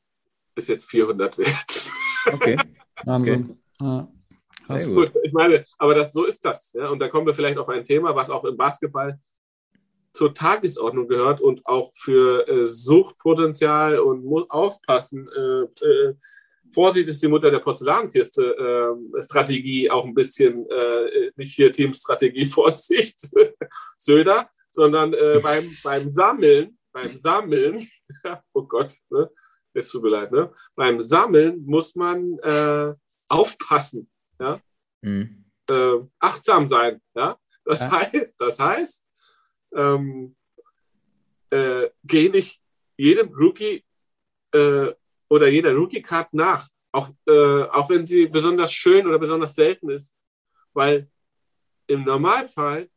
[0.56, 1.92] ist jetzt 400 wert.
[2.32, 2.58] Okay.
[3.06, 3.58] Wahnsinn.
[3.80, 4.08] Okay.
[4.70, 4.88] Ja.
[4.94, 5.12] Gut.
[5.24, 6.74] Ich meine, aber das, so ist das.
[6.74, 6.88] Ja?
[6.90, 9.20] Und da kommen wir vielleicht auf ein Thema, was auch im Basketball
[10.14, 16.16] zur Tagesordnung gehört und auch für äh, Suchtpotenzial und muss aufpassen, äh, äh,
[16.74, 22.45] Vorsicht ist die Mutter der Porzellankiste äh, Strategie auch ein bisschen, äh, nicht hier Teamstrategie
[22.47, 23.20] Vorsicht,
[23.97, 27.88] Söder, sondern äh, beim, beim Sammeln, beim Sammeln,
[28.53, 29.30] oh Gott, ne?
[29.74, 30.53] jetzt tut mir leid, ne?
[30.76, 32.93] beim Sammeln muss man äh,
[33.28, 34.09] aufpassen,
[34.39, 34.59] ja?
[35.01, 35.45] Mhm.
[36.20, 37.38] Achtsam sein, ja.
[37.64, 37.91] Das ja.
[37.91, 39.11] heißt, das heißt,
[39.76, 40.36] ähm,
[41.49, 42.61] äh, geh nicht
[42.97, 43.84] jedem Rookie
[44.53, 44.93] äh,
[45.30, 50.15] oder jeder Rookie-Card nach, auch, äh, auch wenn sie besonders schön oder besonders selten ist,
[50.74, 51.09] weil
[51.88, 52.89] im Normalfall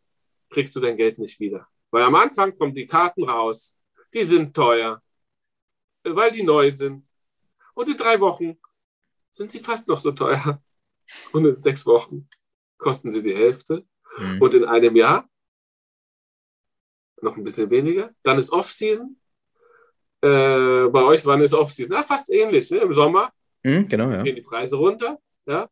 [0.50, 1.66] kriegst du dein Geld nicht wieder.
[1.90, 3.78] Weil am Anfang kommen die Karten raus,
[4.12, 5.02] die sind teuer,
[6.04, 7.06] weil die neu sind.
[7.74, 8.58] Und in drei Wochen
[9.30, 10.62] sind sie fast noch so teuer.
[11.32, 12.28] Und in sechs Wochen
[12.78, 13.86] kosten sie die Hälfte.
[14.18, 14.40] Mhm.
[14.40, 15.28] Und in einem Jahr
[17.24, 18.10] noch ein bisschen weniger.
[18.22, 19.16] Dann ist Off-Season.
[20.20, 21.96] Äh, bei euch, wann ist Off-Season?
[21.96, 22.70] Ah, fast ähnlich.
[22.70, 22.78] Ne?
[22.78, 24.22] Im Sommer mhm, genau, ja.
[24.22, 25.18] gehen die Preise runter.
[25.46, 25.68] Ja?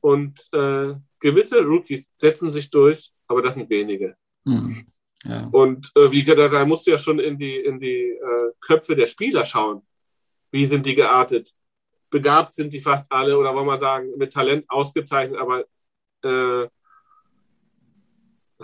[0.00, 4.16] Und äh, gewisse Rookies setzen sich durch, aber das sind wenige.
[4.44, 4.86] Mhm.
[5.24, 5.48] Ja.
[5.52, 8.96] Und äh, wie da, da musst du ja schon in die, in die äh, Köpfe
[8.96, 9.82] der Spieler schauen.
[10.50, 11.52] Wie sind die geartet?
[12.10, 15.64] Begabt sind die fast alle oder wollen wir sagen, mit Talent ausgezeichnet, aber
[16.22, 16.68] äh,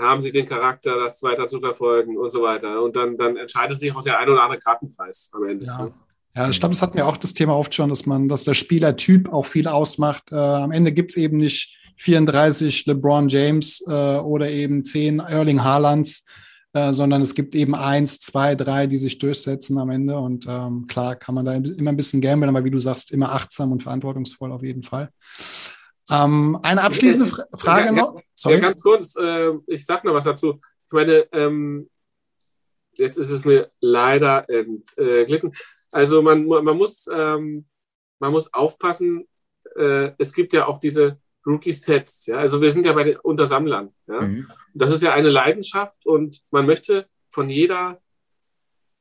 [0.00, 2.82] haben sie den Charakter, das weiter zu verfolgen und so weiter.
[2.82, 5.66] Und dann, dann entscheidet sich auch der ein oder andere Kartenpreis am Ende.
[5.66, 5.90] Ja.
[6.36, 8.54] Ja, ich glaube, das hatten wir auch das Thema oft schon, dass man, dass der
[8.54, 10.30] Spielertyp auch viel ausmacht.
[10.30, 15.64] Äh, am Ende gibt es eben nicht 34 LeBron James äh, oder eben 10 Erling
[15.64, 16.24] Haalands,
[16.74, 20.16] äh, sondern es gibt eben eins, zwei, drei, die sich durchsetzen am Ende.
[20.16, 23.32] Und ähm, klar kann man da immer ein bisschen gamblen, aber wie du sagst, immer
[23.32, 25.08] achtsam und verantwortungsvoll auf jeden Fall.
[26.10, 28.20] Ähm, eine abschließende Frage ja, noch.
[28.34, 28.56] Sorry.
[28.56, 30.60] Ja, ganz kurz, äh, ich sage noch was dazu.
[30.86, 31.90] Ich meine, ähm,
[32.92, 35.52] jetzt ist es mir leider entglitten.
[35.92, 37.66] Also man, man, muss, ähm,
[38.18, 39.26] man muss aufpassen,
[39.76, 42.26] äh, es gibt ja auch diese Rookie-Sets.
[42.26, 42.38] Ja?
[42.38, 43.94] Also wir sind ja bei den Untersammlern.
[44.06, 44.22] Ja?
[44.22, 44.50] Mhm.
[44.74, 48.00] Das ist ja eine Leidenschaft und man möchte von jeder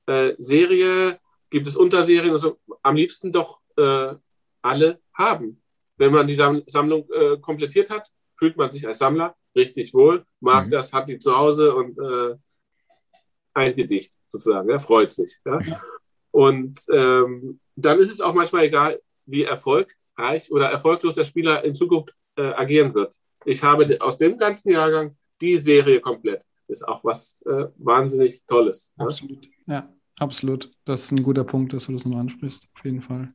[0.05, 4.15] äh, Serie gibt es Unterserien und so, am liebsten doch äh,
[4.61, 5.61] alle haben.
[5.97, 10.25] Wenn man die Sam Sammlung äh, komplettiert hat, fühlt man sich als Sammler richtig wohl,
[10.39, 10.71] mag mhm.
[10.71, 12.35] das, hat die zu Hause und äh,
[13.53, 15.35] ein Gedicht sozusagen, ja, freut sich.
[15.45, 15.59] Ja?
[16.31, 21.73] Und ähm, dann ist es auch manchmal egal, wie erfolgreich oder erfolglos der Spieler in
[21.73, 23.15] Zukunft äh, agieren wird.
[23.45, 26.43] Ich habe aus dem ganzen Jahrgang die Serie komplett.
[26.67, 28.93] Ist auch was äh, wahnsinnig Tolles.
[28.97, 29.75] Absolut, ja.
[29.75, 29.96] ja.
[30.19, 30.71] Absolut.
[30.85, 32.67] Das ist ein guter Punkt, dass du das nochmal ansprichst.
[32.75, 33.29] Auf jeden Fall.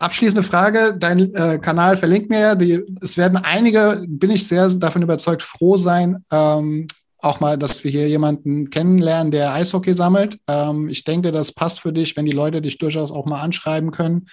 [0.00, 0.96] Abschließende Frage.
[0.98, 2.56] Dein äh, Kanal verlinkt mir.
[2.56, 7.84] Die, es werden einige, bin ich sehr davon überzeugt, froh sein, ähm, auch mal, dass
[7.84, 10.38] wir hier jemanden kennenlernen, der Eishockey sammelt.
[10.46, 13.92] Ähm, ich denke, das passt für dich, wenn die Leute dich durchaus auch mal anschreiben
[13.92, 14.26] können.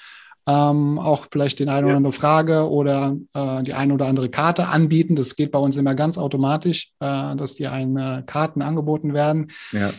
[0.48, 4.68] Ähm, auch vielleicht die eine oder andere Frage oder äh, die eine oder andere Karte
[4.68, 5.16] anbieten.
[5.16, 9.52] Das geht bei uns immer ganz automatisch, äh, dass die einen äh, Karten angeboten werden.
[9.72, 9.92] Ja.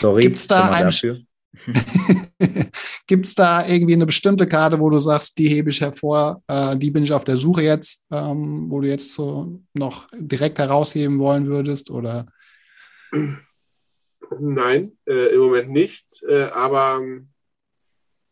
[0.00, 0.22] Sorry.
[0.22, 0.90] Gibt es da, ein,
[3.06, 6.76] Gibt es da irgendwie eine bestimmte Karte, wo du sagst, die hebe ich hervor, äh,
[6.76, 11.18] die bin ich auf der Suche jetzt, ähm, wo du jetzt so noch direkt herausheben
[11.18, 11.90] wollen würdest?
[11.90, 12.26] Oder?
[14.38, 16.22] Nein, äh, im Moment nicht.
[16.28, 17.28] Äh, aber ähm,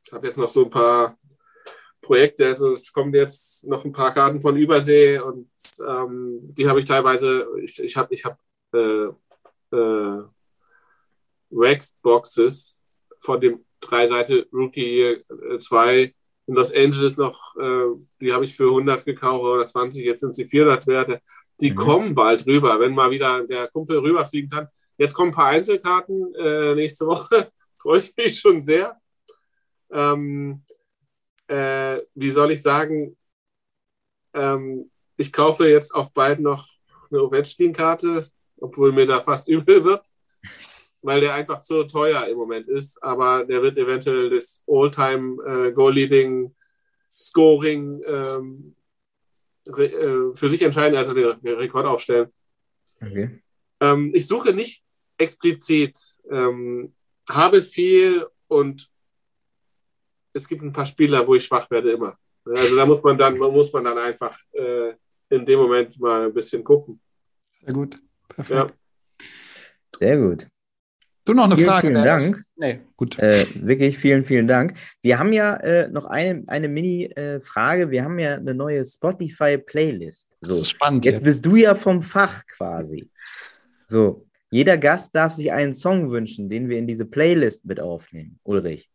[0.06, 1.16] ich habe jetzt noch so ein paar
[2.00, 2.46] Projekte.
[2.46, 5.48] Also es kommen jetzt noch ein paar Karten von Übersee und
[5.86, 8.38] ähm, die habe ich teilweise, ich, ich habe ich hab,
[8.74, 9.06] äh,
[9.74, 10.22] äh,
[11.54, 12.82] Waxed Boxes
[13.20, 15.22] von dem drei Seite Rookie
[15.58, 16.12] 2 äh,
[16.46, 17.86] in Los Angeles noch, äh,
[18.20, 21.22] die habe ich für 100 gekauft oder 20, jetzt sind sie 400 Werte.
[21.60, 21.76] Die mhm.
[21.76, 24.68] kommen bald rüber, wenn mal wieder der Kumpel rüberfliegen kann.
[24.98, 27.50] Jetzt kommen ein paar Einzelkarten äh, nächste Woche.
[27.78, 29.00] Freue ich mich schon sehr.
[29.90, 30.64] Ähm,
[31.46, 33.16] äh, wie soll ich sagen?
[34.34, 36.68] Ähm, ich kaufe jetzt auch bald noch
[37.10, 38.26] eine Ovechkin-Karte,
[38.58, 40.04] obwohl mir da fast übel wird
[41.04, 43.00] weil der einfach zu teuer im Moment ist.
[43.02, 46.54] Aber der wird eventuell das All-Time äh, Goal-Leading
[47.10, 48.74] Scoring ähm,
[49.66, 52.32] äh, für sich entscheiden, also den, den Rekord aufstellen.
[53.00, 53.42] Okay.
[53.80, 54.82] Ähm, ich suche nicht
[55.18, 55.98] explizit,
[56.30, 56.94] ähm,
[57.28, 58.90] habe viel und
[60.32, 62.18] es gibt ein paar Spieler, wo ich schwach werde immer.
[62.44, 64.94] Also da muss man dann, muss man dann einfach äh,
[65.30, 67.00] in dem Moment mal ein bisschen gucken.
[67.62, 67.96] Sehr gut.
[68.28, 68.50] Perfekt.
[68.50, 69.26] Ja.
[69.96, 70.46] Sehr gut.
[71.24, 71.86] Du noch eine vielen, Frage?
[71.88, 72.44] Vielen Dank.
[72.56, 73.18] Nee, gut.
[73.18, 74.74] Äh, wirklich vielen, vielen Dank.
[75.00, 77.90] Wir haben ja äh, noch eine, eine Mini-Frage.
[77.90, 80.28] Wir haben ja eine neue Spotify-Playlist.
[80.40, 80.48] So.
[80.48, 81.04] Das ist spannend.
[81.06, 83.10] Jetzt, jetzt bist du ja vom Fach quasi.
[83.86, 88.38] So, jeder Gast darf sich einen Song wünschen, den wir in diese Playlist mit aufnehmen.
[88.44, 88.90] Ulrich,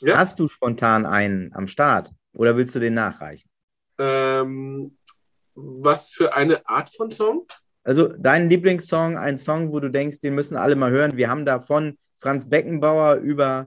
[0.00, 0.18] ja.
[0.18, 3.48] hast du spontan einen am Start oder willst du den nachreichen?
[3.98, 4.96] Ähm,
[5.54, 7.46] was für eine Art von Song?
[7.90, 11.16] Also dein Lieblingssong, ein Song, wo du denkst, den müssen alle mal hören.
[11.16, 13.66] Wir haben da von Franz Beckenbauer über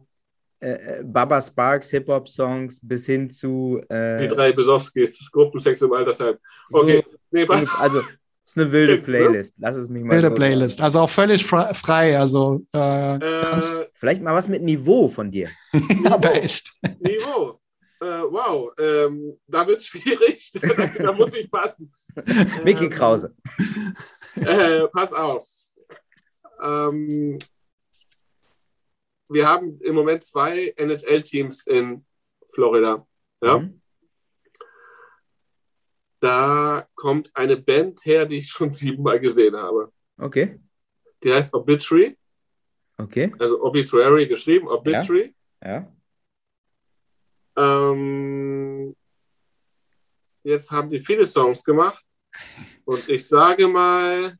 [0.61, 5.91] äh, äh Baba Sparks Hip-Hop-Songs bis hin zu äh, Die drei Besowskis, das Gruppensex im
[5.91, 6.37] Altersheim.
[6.71, 7.67] Okay, so, nee, was?
[7.77, 8.05] Also es
[8.45, 9.55] ist eine wilde Playlist.
[9.57, 10.15] Lass es mich mal.
[10.15, 10.79] Wilde Playlist.
[10.79, 12.17] Also auch völlig frei.
[12.17, 13.61] Also äh, äh,
[13.95, 15.49] vielleicht mal was mit Niveau von dir.
[16.05, 16.71] ja, aber echt.
[17.01, 17.59] Niveau.
[17.99, 20.49] Äh, wow, ähm, da wird es schwierig.
[20.97, 21.91] da muss ich passen.
[22.63, 23.35] Mickey ähm, Krause.
[24.35, 25.47] Äh, pass auf.
[26.59, 27.37] Ähm,
[29.29, 32.03] wir haben im Moment zwei NHL-Teams in
[32.51, 33.05] Florida.
[33.43, 33.59] Ja?
[33.59, 33.81] Mhm.
[36.19, 39.91] Da kommt eine Band her, die ich schon siebenmal gesehen habe.
[40.17, 40.59] Okay.
[41.23, 42.17] Die heißt Obituary.
[42.97, 43.31] Okay.
[43.39, 45.35] Also Obituary geschrieben, Obituary.
[45.63, 45.87] Ja.
[47.55, 47.91] ja.
[47.91, 48.72] Ähm,
[50.43, 52.03] jetzt haben die viele Songs gemacht.
[52.85, 54.37] Und ich sage mal,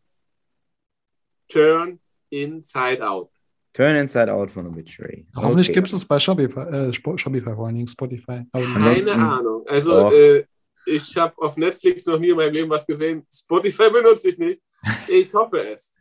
[1.48, 2.00] Turn
[2.30, 3.30] Inside Out.
[3.74, 5.26] Turn Inside Out von Obituary.
[5.34, 5.46] Okay.
[5.46, 8.44] Hoffentlich gibt es es bei Shopify, äh, Shopify vor allen Dingen, Spotify.
[8.54, 9.66] Keine Ahnung.
[9.68, 10.46] Also, äh,
[10.86, 13.26] ich habe auf Netflix noch nie in meinem Leben was gesehen.
[13.32, 14.62] Spotify benutze ich nicht.
[15.08, 16.00] Ich hoffe es.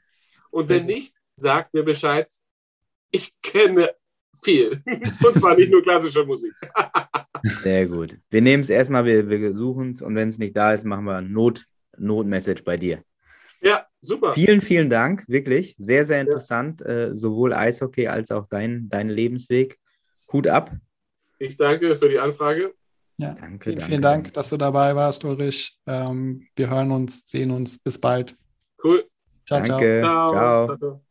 [0.50, 2.28] Und wenn nicht, sagt mir Bescheid.
[3.10, 3.94] Ich kenne
[4.42, 4.82] viel.
[5.24, 6.52] Und zwar nicht nur klassische Musik.
[7.42, 8.18] Sehr gut.
[8.30, 11.04] Wir nehmen es erstmal, wir, wir suchen es und wenn es nicht da ist, machen
[11.04, 11.64] wir Not,
[11.96, 13.02] Notmessage bei dir.
[13.60, 14.32] Ja, super.
[14.32, 15.74] Vielen, vielen Dank, wirklich.
[15.78, 16.80] Sehr, sehr interessant.
[16.80, 16.86] Ja.
[16.86, 19.78] Äh, sowohl Eishockey als auch dein, dein Lebensweg.
[20.32, 20.72] Hut ab.
[21.38, 22.74] Ich danke für die Anfrage.
[23.18, 23.90] Ja, danke, vielen, danke.
[23.90, 25.78] vielen Dank, dass du dabei warst, Ulrich.
[25.86, 27.78] Ähm, wir hören uns, sehen uns.
[27.78, 28.36] Bis bald.
[28.82, 29.04] Cool.
[29.46, 30.00] Ciao, danke.
[30.02, 30.30] ciao.
[30.30, 30.76] ciao.
[30.76, 31.02] ciao.